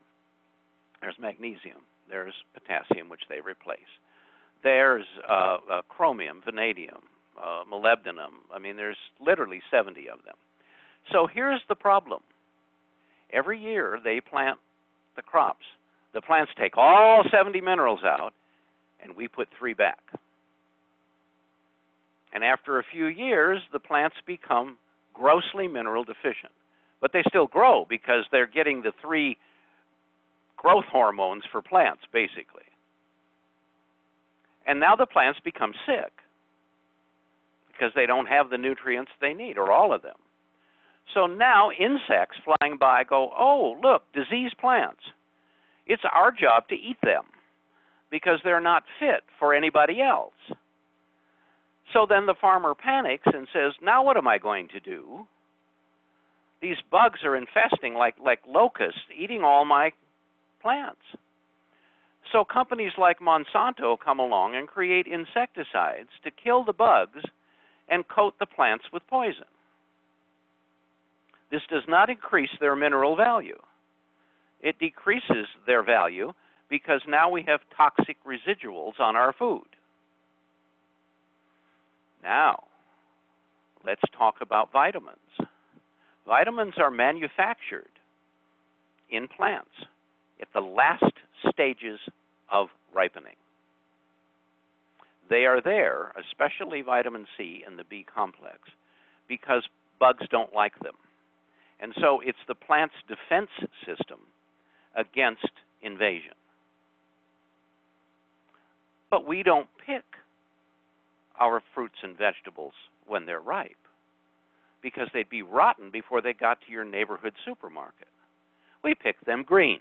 there's 1.01 1.15
magnesium, 1.19 1.80
there's 2.10 2.34
potassium, 2.54 3.10
which 3.10 3.24
they 3.30 3.39
replace. 3.39 3.80
There's 4.63 5.06
uh, 5.30 5.58
uh, 5.72 5.82
chromium, 5.88 6.41
vanadium, 6.43 7.02
uh, 7.41 7.63
molybdenum. 7.72 8.43
I 8.54 8.60
mean, 8.60 8.78
there's 8.78 8.98
literally 9.20 9.62
70 9.72 10.10
of 10.10 10.24
them. 10.26 10.36
So 11.12 11.28
here's 11.32 11.62
the 11.70 11.76
problem. 11.76 12.22
Every 13.32 13.60
year 13.60 14.00
they 14.04 14.22
plant 14.22 14.58
the 15.15 15.22
crops. 15.22 15.65
The 16.13 16.22
plants 16.22 16.52
take 16.58 16.78
all 16.78 17.24
70 17.30 17.62
minerals 17.62 18.00
out, 18.04 18.34
and 19.02 19.15
we 19.15 19.28
put 19.28 19.50
three 19.58 19.74
back. 19.74 20.00
And 22.34 22.43
after 22.43 22.80
a 22.80 22.84
few 22.84 23.08
years, 23.08 23.62
the 23.72 23.80
plants 23.80 24.15
become 24.26 24.78
grossly 25.13 25.67
mineral 25.67 26.04
deficient. 26.04 26.52
But 27.02 27.13
they 27.13 27.24
still 27.28 27.48
grow 27.48 27.86
because 27.88 28.26
they're 28.32 28.48
getting 28.48 28.82
the 28.82 28.93
three 29.02 29.38
growth 30.58 30.86
hormones 30.91 31.43
for 31.52 31.62
plants, 31.62 32.02
basically. 32.12 32.63
And 34.65 34.80
now 34.80 34.96
the 34.96 35.06
plants 35.06 35.39
become 35.43 35.74
sick 35.86 36.12
because 37.72 37.91
they 37.96 38.06
don't 38.06 38.26
have 38.26 38.50
the 38.50 38.58
nutrients 38.58 39.12
they 39.22 39.34
need, 39.34 39.58
or 39.58 39.72
all 39.72 39.93
of 39.93 40.02
them. 40.02 40.17
So 41.13 41.26
now 41.26 41.70
insects 41.72 42.38
flying 42.43 42.78
by 42.78 43.04
go, 43.04 43.32
oh, 43.38 43.78
look, 43.82 44.04
diseased 44.13 44.58
plants. 44.58 45.02
It's 45.86 46.04
our 46.12 46.32
job 46.32 46.67
to 46.70 46.76
eat 46.76 46.98
them 47.02 47.24
because 48.12 48.39
they're 48.43 48.60
not 48.60 48.84
fit 49.00 49.24
for 49.39 49.54
anybody 49.54 50.02
else. 50.02 50.34
So 51.93 52.06
then 52.10 52.26
the 52.26 52.36
farmer 52.39 52.76
panics 52.76 53.28
and 53.34 53.48
says, 53.54 53.74
now 53.82 54.04
what 54.04 54.17
am 54.17 54.28
I 54.28 54.38
going 54.38 54.67
to 54.70 54.80
do? 54.80 55.26
These 56.62 56.78
bugs 56.91 57.20
are 57.24 57.38
infesting 57.38 57.93
like, 57.93 58.15
like 58.24 58.39
locusts, 58.48 59.00
eating 59.17 59.43
all 59.43 59.63
my 59.63 59.91
plants. 60.62 61.02
So 62.32 62.43
companies 62.43 62.91
like 62.98 63.20
Monsanto 63.20 63.98
come 63.98 64.20
along 64.20 64.56
and 64.56 64.67
create 64.67 65.08
insecticides 65.08 66.10
to 66.24 66.32
kill 66.32 66.63
the 66.63 66.74
bugs 66.74 67.24
and 67.88 68.08
coat 68.08 68.36
the 68.39 68.46
plants 68.46 68.86
with 68.91 69.06
poison. 69.08 69.46
This 71.50 71.62
does 71.70 71.84
not 71.88 72.10
increase 72.10 72.50
their 72.60 72.76
mineral 72.76 73.15
value. 73.15 73.58
It 74.62 74.78
decreases 74.80 75.48
their 75.65 75.84
value 75.84 76.34
because 76.70 77.02
now 77.08 77.30
we 77.30 77.43
have 77.48 77.62
toxic 77.76 78.17
residuals 78.26 79.00
on 79.00 79.15
our 79.15 79.32
food. 79.32 79.67
Now, 82.22 82.63
let's 83.86 84.02
talk 84.17 84.36
about 84.41 84.72
vitamins. 84.74 85.15
Vitamins 86.28 86.74
are 86.78 86.91
manufactured 86.91 87.88
in 89.10 89.30
plants 89.30 89.72
at 90.41 90.47
the 90.54 90.62
last 90.62 91.04
stages 91.52 92.00
of 92.52 92.67
ripening. 92.93 93.36
They 95.30 95.45
are 95.45 95.62
there, 95.62 96.13
especially 96.17 96.82
vitamin 96.82 97.26
C 97.38 97.63
and 97.67 97.78
the 97.78 97.84
B 97.84 98.06
complex, 98.13 98.60
because 99.28 99.63
bugs 100.00 100.26
don't 100.32 100.54
like 100.54 100.80
them. 100.80 100.95
And 101.80 101.93
so 102.00 102.21
it's 102.23 102.38
the 102.47 102.56
plant's 102.56 102.95
defense 103.08 103.50
system 103.86 104.19
against 104.95 105.52
invasion. 105.82 106.34
But 109.12 109.28
we 109.28 109.43
don't 109.43 109.67
pick 109.86 110.04
our 111.39 111.62
fruits 111.73 111.97
and 112.04 112.17
vegetables 112.17 112.73
when 113.06 113.26
they're 113.26 113.39
ripe 113.39 113.78
because 114.82 115.08
they'd 115.13 115.30
be 115.30 115.41
rotten 115.41 115.91
before 115.91 116.21
they 116.21 116.34
got 116.34 116.60
to 116.62 116.71
your 116.71 116.86
neighborhood 116.86 117.34
supermarket. 117.45 118.08
We 118.84 118.95
pick 118.95 119.19
them 119.26 119.43
green, 119.43 119.80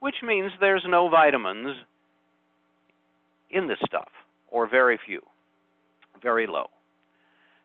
which 0.00 0.16
means 0.22 0.52
there's 0.60 0.84
no 0.86 1.08
vitamins 1.08 1.76
in 3.50 3.68
this 3.68 3.78
stuff, 3.86 4.10
or 4.48 4.68
very 4.68 4.98
few, 5.04 5.22
very 6.22 6.46
low. 6.46 6.66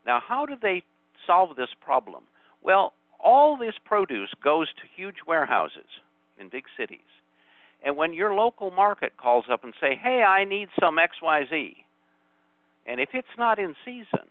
Now, 0.05 0.21
how 0.25 0.45
do 0.45 0.55
they 0.59 0.83
solve 1.25 1.55
this 1.55 1.69
problem? 1.81 2.23
Well, 2.61 2.93
all 3.19 3.57
this 3.57 3.75
produce 3.85 4.29
goes 4.43 4.67
to 4.69 4.81
huge 4.95 5.17
warehouses 5.27 5.87
in 6.39 6.49
big 6.49 6.65
cities. 6.77 6.99
And 7.83 7.97
when 7.97 8.13
your 8.13 8.33
local 8.33 8.71
market 8.71 9.17
calls 9.17 9.45
up 9.51 9.63
and 9.63 9.73
say, 9.79 9.95
"Hey, 9.95 10.23
I 10.23 10.43
need 10.43 10.69
some 10.79 10.99
XYZ," 10.99 11.83
and 12.85 12.99
if 12.99 13.13
it's 13.13 13.37
not 13.37 13.59
in 13.59 13.75
season, 13.83 14.29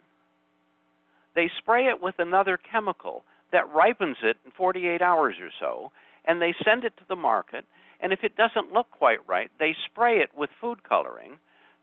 they 1.34 1.48
spray 1.58 1.86
it 1.88 2.00
with 2.00 2.18
another 2.18 2.56
chemical 2.56 3.24
that 3.50 3.68
ripens 3.70 4.18
it 4.22 4.38
in 4.44 4.50
48 4.52 5.02
hours 5.02 5.38
or 5.40 5.50
so, 5.58 5.92
and 6.24 6.40
they 6.40 6.52
send 6.64 6.84
it 6.84 6.96
to 6.96 7.04
the 7.08 7.16
market. 7.16 7.64
And 8.02 8.12
if 8.12 8.20
it 8.22 8.36
doesn't 8.36 8.72
look 8.72 8.90
quite 8.90 9.26
right, 9.28 9.50
they 9.58 9.74
spray 9.90 10.18
it 10.18 10.30
with 10.36 10.50
food 10.60 10.82
coloring 10.82 11.38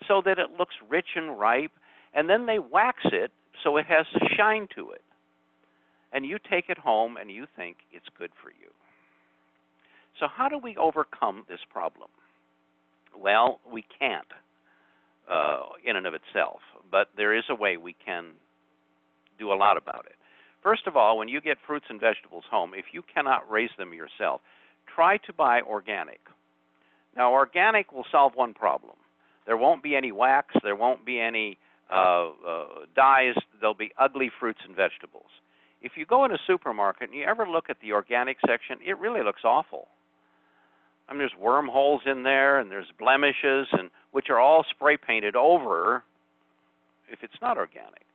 so 0.07 0.21
that 0.25 0.39
it 0.39 0.57
looks 0.57 0.75
rich 0.89 1.15
and 1.15 1.39
ripe, 1.39 1.71
and 2.13 2.29
then 2.29 2.45
they 2.45 2.59
wax 2.59 2.99
it 3.05 3.31
so 3.63 3.77
it 3.77 3.85
has 3.87 4.05
a 4.15 4.35
shine 4.35 4.67
to 4.75 4.91
it 4.91 5.01
and 6.13 6.25
you 6.25 6.37
take 6.49 6.65
it 6.69 6.77
home 6.77 7.17
and 7.17 7.29
you 7.29 7.45
think 7.55 7.77
it's 7.91 8.07
good 8.17 8.31
for 8.41 8.49
you. 8.49 8.71
So, 10.19 10.27
how 10.33 10.49
do 10.49 10.57
we 10.57 10.75
overcome 10.77 11.45
this 11.47 11.59
problem? 11.71 12.09
Well, 13.15 13.59
we 13.71 13.85
can't 13.99 14.27
uh, 15.31 15.59
in 15.85 15.95
and 15.95 16.07
of 16.07 16.13
itself, 16.13 16.59
but 16.89 17.09
there 17.15 17.37
is 17.37 17.43
a 17.49 17.55
way 17.55 17.77
we 17.77 17.95
can 18.03 18.31
do 19.37 19.51
a 19.51 19.55
lot 19.55 19.77
about 19.77 20.05
it. 20.07 20.15
First 20.63 20.87
of 20.87 20.95
all, 20.97 21.17
when 21.17 21.27
you 21.27 21.39
get 21.39 21.57
fruits 21.65 21.85
and 21.89 21.99
vegetables 21.99 22.45
home, 22.49 22.71
if 22.75 22.85
you 22.91 23.03
cannot 23.13 23.49
raise 23.49 23.69
them 23.77 23.93
yourself, 23.93 24.41
try 24.97 25.17
to 25.17 25.33
buy 25.33 25.61
organic. 25.61 26.19
Now, 27.15 27.31
organic 27.31 27.93
will 27.93 28.05
solve 28.11 28.33
one 28.35 28.53
problem. 28.53 28.95
There 29.45 29.57
won't 29.57 29.81
be 29.81 29.95
any 29.95 30.11
wax, 30.11 30.55
there 30.63 30.75
won't 30.75 31.05
be 31.05 31.19
any 31.19 31.57
uh, 31.89 32.29
uh, 32.45 32.65
dyes, 32.95 33.35
there'll 33.59 33.73
be 33.73 33.91
ugly 33.97 34.29
fruits 34.39 34.59
and 34.67 34.75
vegetables 34.75 35.31
if 35.81 35.93
you 35.95 36.05
go 36.05 36.25
in 36.25 36.31
a 36.31 36.37
supermarket 36.47 37.09
and 37.09 37.17
you 37.17 37.25
ever 37.25 37.47
look 37.47 37.69
at 37.69 37.77
the 37.81 37.93
organic 37.93 38.37
section, 38.45 38.77
it 38.85 38.97
really 38.99 39.23
looks 39.23 39.41
awful. 39.43 39.87
I 41.07 41.13
mean, 41.13 41.19
there's 41.19 41.35
wormholes 41.39 42.01
in 42.05 42.23
there, 42.23 42.59
and 42.59 42.69
there's 42.69 42.91
blemishes, 42.99 43.67
and 43.71 43.89
which 44.11 44.29
are 44.29 44.39
all 44.39 44.65
spray 44.69 44.97
painted 44.97 45.35
over 45.35 46.03
if 47.09 47.19
it's 47.23 47.41
not 47.41 47.57
organic. 47.57 48.05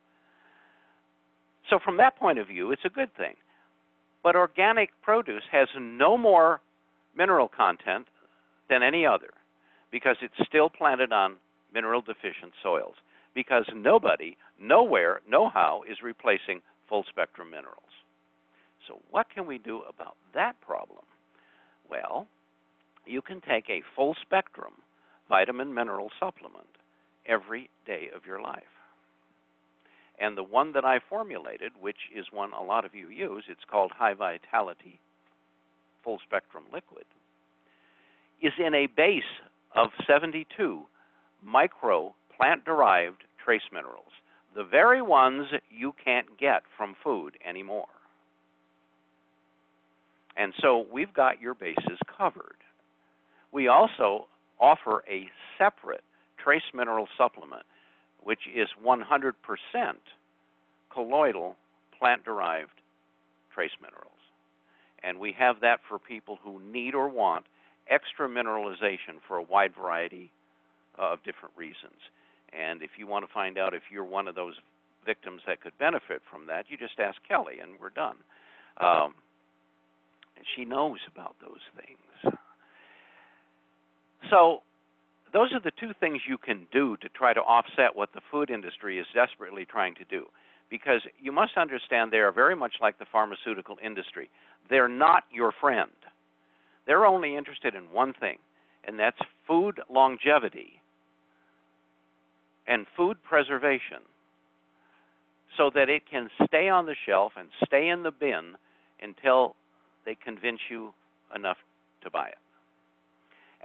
So 1.69 1.79
from 1.79 1.97
that 1.97 2.15
point 2.17 2.37
of 2.37 2.47
view, 2.47 2.71
it's 2.71 2.85
a 2.85 2.89
good 2.89 3.15
thing. 3.15 3.33
But 4.21 4.35
organic 4.35 4.89
produce 5.01 5.43
has 5.51 5.67
no 5.79 6.17
more 6.17 6.61
mineral 7.15 7.47
content 7.47 8.07
than 8.69 8.83
any 8.83 9.05
other 9.05 9.29
because 9.91 10.17
it's 10.21 10.47
still 10.47 10.69
planted 10.69 11.11
on 11.11 11.35
mineral 11.73 12.01
deficient 12.01 12.53
soils 12.61 12.95
because 13.35 13.65
nobody, 13.75 14.37
nowhere, 14.59 15.21
no 15.27 15.49
how 15.49 15.83
is 15.89 15.97
replacing 16.03 16.61
full 16.87 17.03
spectrum 17.09 17.49
minerals. 17.49 17.77
So, 18.87 18.99
what 19.11 19.27
can 19.33 19.47
we 19.47 19.57
do 19.57 19.81
about 19.87 20.17
that 20.33 20.59
problem? 20.61 21.05
Well, 21.89 22.27
you 23.05 23.21
can 23.21 23.41
take 23.41 23.69
a 23.69 23.83
full 23.95 24.15
spectrum 24.21 24.73
vitamin 25.29 25.73
mineral 25.73 26.09
supplement 26.19 26.67
every 27.25 27.69
day 27.85 28.09
of 28.15 28.25
your 28.25 28.41
life. 28.41 28.63
And 30.19 30.37
the 30.37 30.43
one 30.43 30.73
that 30.73 30.85
I 30.85 30.99
formulated, 31.09 31.71
which 31.79 32.09
is 32.15 32.25
one 32.31 32.51
a 32.53 32.63
lot 32.63 32.85
of 32.85 32.93
you 32.93 33.09
use, 33.09 33.45
it's 33.47 33.63
called 33.69 33.91
High 33.91 34.13
Vitality 34.13 34.99
Full 36.03 36.19
Spectrum 36.25 36.63
Liquid, 36.73 37.05
is 38.41 38.53
in 38.59 38.73
a 38.73 38.87
base 38.87 39.23
of 39.75 39.89
72 40.05 40.83
micro 41.43 42.13
plant 42.37 42.65
derived 42.65 43.23
trace 43.43 43.61
minerals 43.71 44.11
the 44.55 44.63
very 44.63 45.01
ones 45.01 45.47
you 45.69 45.93
can't 46.03 46.37
get 46.39 46.63
from 46.77 46.95
food 47.03 47.37
anymore. 47.47 47.87
And 50.37 50.53
so 50.61 50.85
we've 50.91 51.13
got 51.13 51.41
your 51.41 51.53
bases 51.53 51.99
covered. 52.17 52.57
We 53.51 53.67
also 53.67 54.27
offer 54.59 55.03
a 55.09 55.27
separate 55.57 56.03
trace 56.37 56.63
mineral 56.73 57.07
supplement 57.17 57.63
which 58.21 58.39
is 58.55 58.69
100% 58.83 59.33
colloidal 60.93 61.57
plant-derived 61.99 62.71
trace 63.53 63.71
minerals. 63.81 64.07
And 65.03 65.19
we 65.19 65.33
have 65.37 65.59
that 65.61 65.79
for 65.87 65.99
people 65.99 66.39
who 66.43 66.61
need 66.61 66.95
or 66.95 67.09
want 67.09 67.45
extra 67.89 68.27
mineralization 68.27 69.19
for 69.27 69.37
a 69.37 69.43
wide 69.43 69.73
variety 69.75 70.31
of 70.97 71.19
different 71.23 71.53
reasons. 71.57 71.99
And 72.57 72.81
if 72.81 72.91
you 72.97 73.07
want 73.07 73.25
to 73.27 73.33
find 73.33 73.57
out 73.57 73.73
if 73.73 73.83
you're 73.91 74.05
one 74.05 74.27
of 74.27 74.35
those 74.35 74.55
victims 75.05 75.41
that 75.47 75.61
could 75.61 75.77
benefit 75.77 76.21
from 76.29 76.47
that, 76.47 76.65
you 76.69 76.77
just 76.77 76.99
ask 76.99 77.17
Kelly 77.27 77.55
and 77.61 77.71
we're 77.81 77.89
done. 77.89 78.15
Um, 78.79 79.15
and 80.37 80.45
she 80.55 80.65
knows 80.65 80.99
about 81.13 81.35
those 81.41 81.61
things. 81.75 82.35
So 84.29 84.61
those 85.33 85.51
are 85.51 85.59
the 85.59 85.71
two 85.79 85.91
things 85.99 86.21
you 86.27 86.37
can 86.37 86.67
do 86.71 86.95
to 86.97 87.09
try 87.09 87.33
to 87.33 87.41
offset 87.41 87.95
what 87.95 88.13
the 88.13 88.21
food 88.31 88.49
industry 88.49 88.99
is 88.99 89.07
desperately 89.13 89.65
trying 89.65 89.95
to 89.95 90.05
do. 90.05 90.25
Because 90.69 91.01
you 91.19 91.31
must 91.31 91.57
understand 91.57 92.11
they 92.11 92.17
are 92.17 92.31
very 92.31 92.55
much 92.55 92.75
like 92.81 92.97
the 92.97 93.05
pharmaceutical 93.11 93.77
industry. 93.83 94.29
They're 94.69 94.87
not 94.87 95.23
your 95.31 95.51
friend. 95.59 95.91
They're 96.85 97.05
only 97.05 97.35
interested 97.35 97.75
in 97.75 97.83
one 97.91 98.13
thing, 98.13 98.37
and 98.85 98.99
that's 98.99 99.19
food 99.47 99.79
longevity 99.89 100.81
and 102.67 102.85
food 102.95 103.17
preservation 103.23 103.99
so 105.57 105.69
that 105.73 105.89
it 105.89 106.03
can 106.09 106.29
stay 106.45 106.69
on 106.69 106.85
the 106.85 106.95
shelf 107.05 107.33
and 107.37 107.49
stay 107.65 107.89
in 107.89 108.03
the 108.03 108.11
bin 108.11 108.55
until 109.01 109.55
they 110.05 110.15
convince 110.15 110.59
you 110.69 110.93
enough 111.35 111.57
to 112.03 112.09
buy 112.09 112.27
it. 112.27 112.37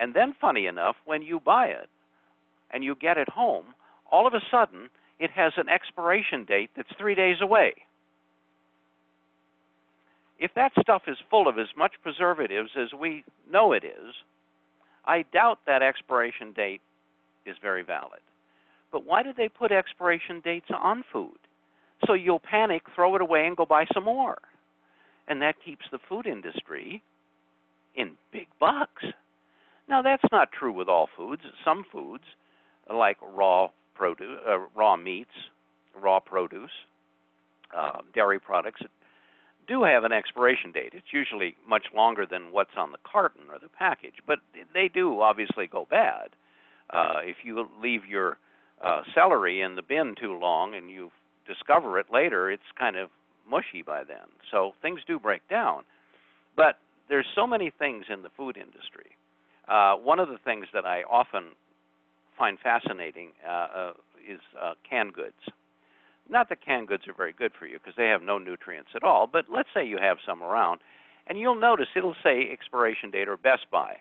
And 0.01 0.15
then, 0.15 0.35
funny 0.41 0.67
enough, 0.67 0.97
when 1.05 1.23
you 1.23 1.41
buy 1.41 1.67
it 1.67 1.89
and 2.71 2.85
you 2.85 2.95
get 2.95 3.19
it 3.19 3.29
home, 3.29 3.67
all 4.11 4.27
of 4.27 4.35
a 4.35 4.41
sudden 4.51 4.91
it 5.19 5.31
has 5.33 5.53
an 5.57 5.69
expiration 5.69 6.45
date 6.45 6.71
that's 6.77 6.89
three 6.99 7.15
days 7.15 7.37
away. 7.41 7.75
If 10.39 10.55
that 10.55 10.73
stuff 10.81 11.03
is 11.09 11.17
full 11.31 11.49
of 11.49 11.59
as 11.59 11.69
much 11.77 11.93
preservatives 12.03 12.71
as 12.77 12.93
we 12.99 13.25
know 13.51 13.73
it 13.73 13.85
is, 13.85 14.15
I 15.05 15.25
doubt 15.33 15.61
that 15.67 15.83
expiration 15.83 16.53
date 16.53 16.81
is 17.47 17.57
very 17.61 17.83
valid. 17.83 18.21
But 18.93 19.05
why 19.05 19.23
do 19.23 19.33
they 19.37 19.49
put 19.49 19.73
expiration 19.73 20.41
dates 20.41 20.69
on 20.77 21.05
food? 21.13 21.39
So 22.07 22.15
you'll 22.15 22.39
panic, 22.41 22.83
throw 22.95 23.17
it 23.17 23.21
away, 23.21 23.47
and 23.47 23.57
go 23.57 23.67
buy 23.67 23.87
some 23.93 24.05
more. 24.05 24.39
And 25.27 25.43
that 25.43 25.57
keeps 25.65 25.87
the 25.91 25.99
food 26.09 26.27
industry 26.27 27.03
in 27.97 28.13
big 28.33 28.47
bucks. 28.61 29.05
Now, 29.89 30.03
that's 30.03 30.23
not 30.31 30.53
true 30.53 30.73
with 30.73 30.89
all 30.89 31.09
foods. 31.17 31.43
Some 31.65 31.85
foods, 31.91 32.25
like 32.93 33.17
raw 33.23 33.69
produce, 33.95 34.39
uh, 34.49 34.59
raw 34.77 34.97
meats, 34.97 35.31
raw 36.01 36.21
produce, 36.21 36.71
uh, 37.77 37.99
dairy 38.15 38.39
products, 38.39 38.83
do 39.69 39.85
have 39.85 40.05
an 40.05 40.13
expiration 40.13 40.73
date. 40.73 40.93
It's 40.95 41.13
usually 41.13 41.55
much 41.69 41.87
longer 41.95 42.27
than 42.27 42.51
what's 42.51 42.77
on 42.77 42.91
the 42.91 42.99
carton 43.05 43.43
or 43.51 43.59
the 43.61 43.69
package, 43.69 44.15
but 44.27 44.39
they 44.75 44.89
do 44.93 45.21
obviously 45.21 45.67
go 45.67 45.87
bad. 45.91 46.31
Uh, 46.91 47.21
if 47.23 47.37
you 47.45 47.69
leave 47.81 48.07
your 48.07 48.39
uh, 48.83 49.03
celery 49.15 49.61
in 49.61 49.77
the 49.77 49.83
bin 49.83 50.15
too 50.21 50.39
long 50.39 50.75
and 50.75 50.91
you 50.91 51.11
discover 51.47 51.99
it 51.99 52.07
later, 52.13 52.51
it's 52.51 52.63
kind 52.79 52.97
of 52.97 53.11
mushy 53.49 53.83
by 53.83 54.05
then. 54.05 54.27
So 54.51 54.73
things 54.81 55.01
do 55.07 55.19
break 55.19 55.47
down. 55.49 55.83
But 56.57 56.79
there's 57.09 57.27
so 57.35 57.47
many 57.47 57.71
things 57.79 58.07
in 58.13 58.23
the 58.23 58.31
food 58.37 58.57
industry. 58.57 59.17
Uh, 59.69 59.95
one 59.97 60.19
of 60.19 60.29
the 60.29 60.39
things 60.45 60.67
that 60.73 60.87
I 60.87 61.03
often 61.03 61.45
find 62.39 62.59
fascinating 62.59 63.31
uh, 63.47 63.51
uh, 63.51 63.93
is 64.27 64.41
uh, 64.61 64.75
canned 64.89 65.13
goods. 65.13 65.37
Not 66.29 66.49
that 66.49 66.65
canned 66.65 66.89
goods 66.89 67.09
are 67.09 67.15
very 67.15 67.33
good 67.33 67.53
for 67.59 67.67
you 67.67 67.79
because 67.79 67.95
they 67.97 68.09
have 68.09 68.23
no 68.23 68.39
nutrients 68.39 68.91
at 68.95 69.03
all, 69.03 69.27
but 69.27 69.47
let's 69.49 69.69
say 69.73 69.87
you 69.87 69.99
have 69.99 70.19
some 70.27 70.43
around, 70.43 70.81
and 71.27 71.39
you'll 71.39 71.59
notice 71.59 71.89
it'll 71.97 72.17
say 72.23 72.51
expiration 72.53 73.11
date 73.11 73.29
or 73.29 73.37
best 73.37 73.67
by. 73.71 73.97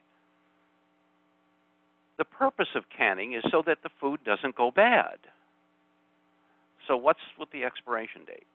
The 2.18 2.26
purpose 2.26 2.70
of 2.76 2.84
canning 2.96 3.34
is 3.34 3.44
so 3.52 3.62
that 3.66 3.78
the 3.84 3.90
food 4.02 4.20
doesn't 4.26 4.56
go 4.56 4.72
bad. 4.72 5.18
So 6.88 6.98
what's 6.98 7.20
with 7.40 7.52
the 7.52 7.64
expiration 7.64 8.22
date? 8.26 8.48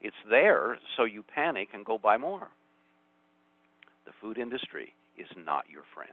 It's 0.00 0.16
there 0.30 0.78
so 0.96 1.04
you 1.04 1.22
panic 1.22 1.68
and 1.72 1.84
go 1.84 1.98
buy 1.98 2.16
more. 2.18 2.48
The 4.06 4.12
food 4.20 4.38
industry 4.38 4.94
is 5.16 5.26
not 5.44 5.64
your 5.70 5.82
friend. 5.94 6.10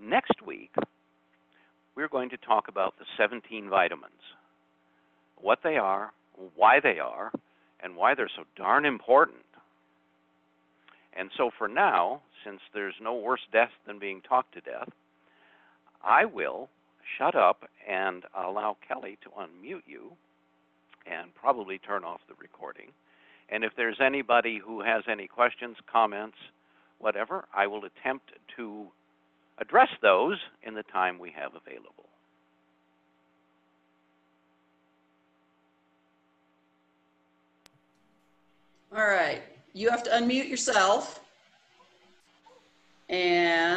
Next 0.00 0.42
week, 0.46 0.70
we're 1.98 2.06
going 2.06 2.30
to 2.30 2.36
talk 2.36 2.68
about 2.68 2.94
the 3.00 3.04
17 3.16 3.68
vitamins, 3.68 4.22
what 5.36 5.58
they 5.64 5.78
are, 5.78 6.12
why 6.54 6.78
they 6.80 7.00
are, 7.00 7.32
and 7.82 7.96
why 7.96 8.14
they're 8.14 8.30
so 8.36 8.44
darn 8.56 8.84
important. 8.84 9.40
And 11.12 11.28
so 11.36 11.50
for 11.58 11.66
now, 11.66 12.22
since 12.44 12.60
there's 12.72 12.94
no 13.02 13.16
worse 13.16 13.40
death 13.52 13.72
than 13.84 13.98
being 13.98 14.20
talked 14.20 14.54
to 14.54 14.60
death, 14.60 14.88
I 16.00 16.24
will 16.24 16.68
shut 17.18 17.34
up 17.34 17.68
and 17.88 18.22
allow 18.32 18.76
Kelly 18.86 19.18
to 19.24 19.30
unmute 19.30 19.82
you 19.84 20.12
and 21.04 21.34
probably 21.34 21.78
turn 21.78 22.04
off 22.04 22.20
the 22.28 22.36
recording. 22.40 22.92
And 23.48 23.64
if 23.64 23.72
there's 23.76 23.98
anybody 24.00 24.60
who 24.64 24.82
has 24.82 25.02
any 25.10 25.26
questions, 25.26 25.76
comments, 25.90 26.36
whatever, 27.00 27.46
I 27.52 27.66
will 27.66 27.82
attempt 27.84 28.30
to 28.56 28.86
address 29.60 29.88
those 30.02 30.38
in 30.62 30.74
the 30.74 30.82
time 30.84 31.18
we 31.18 31.30
have 31.30 31.52
available. 31.54 32.06
All 38.96 39.06
right, 39.06 39.42
you 39.74 39.90
have 39.90 40.02
to 40.04 40.10
unmute 40.10 40.48
yourself. 40.48 41.20
And 43.08 43.58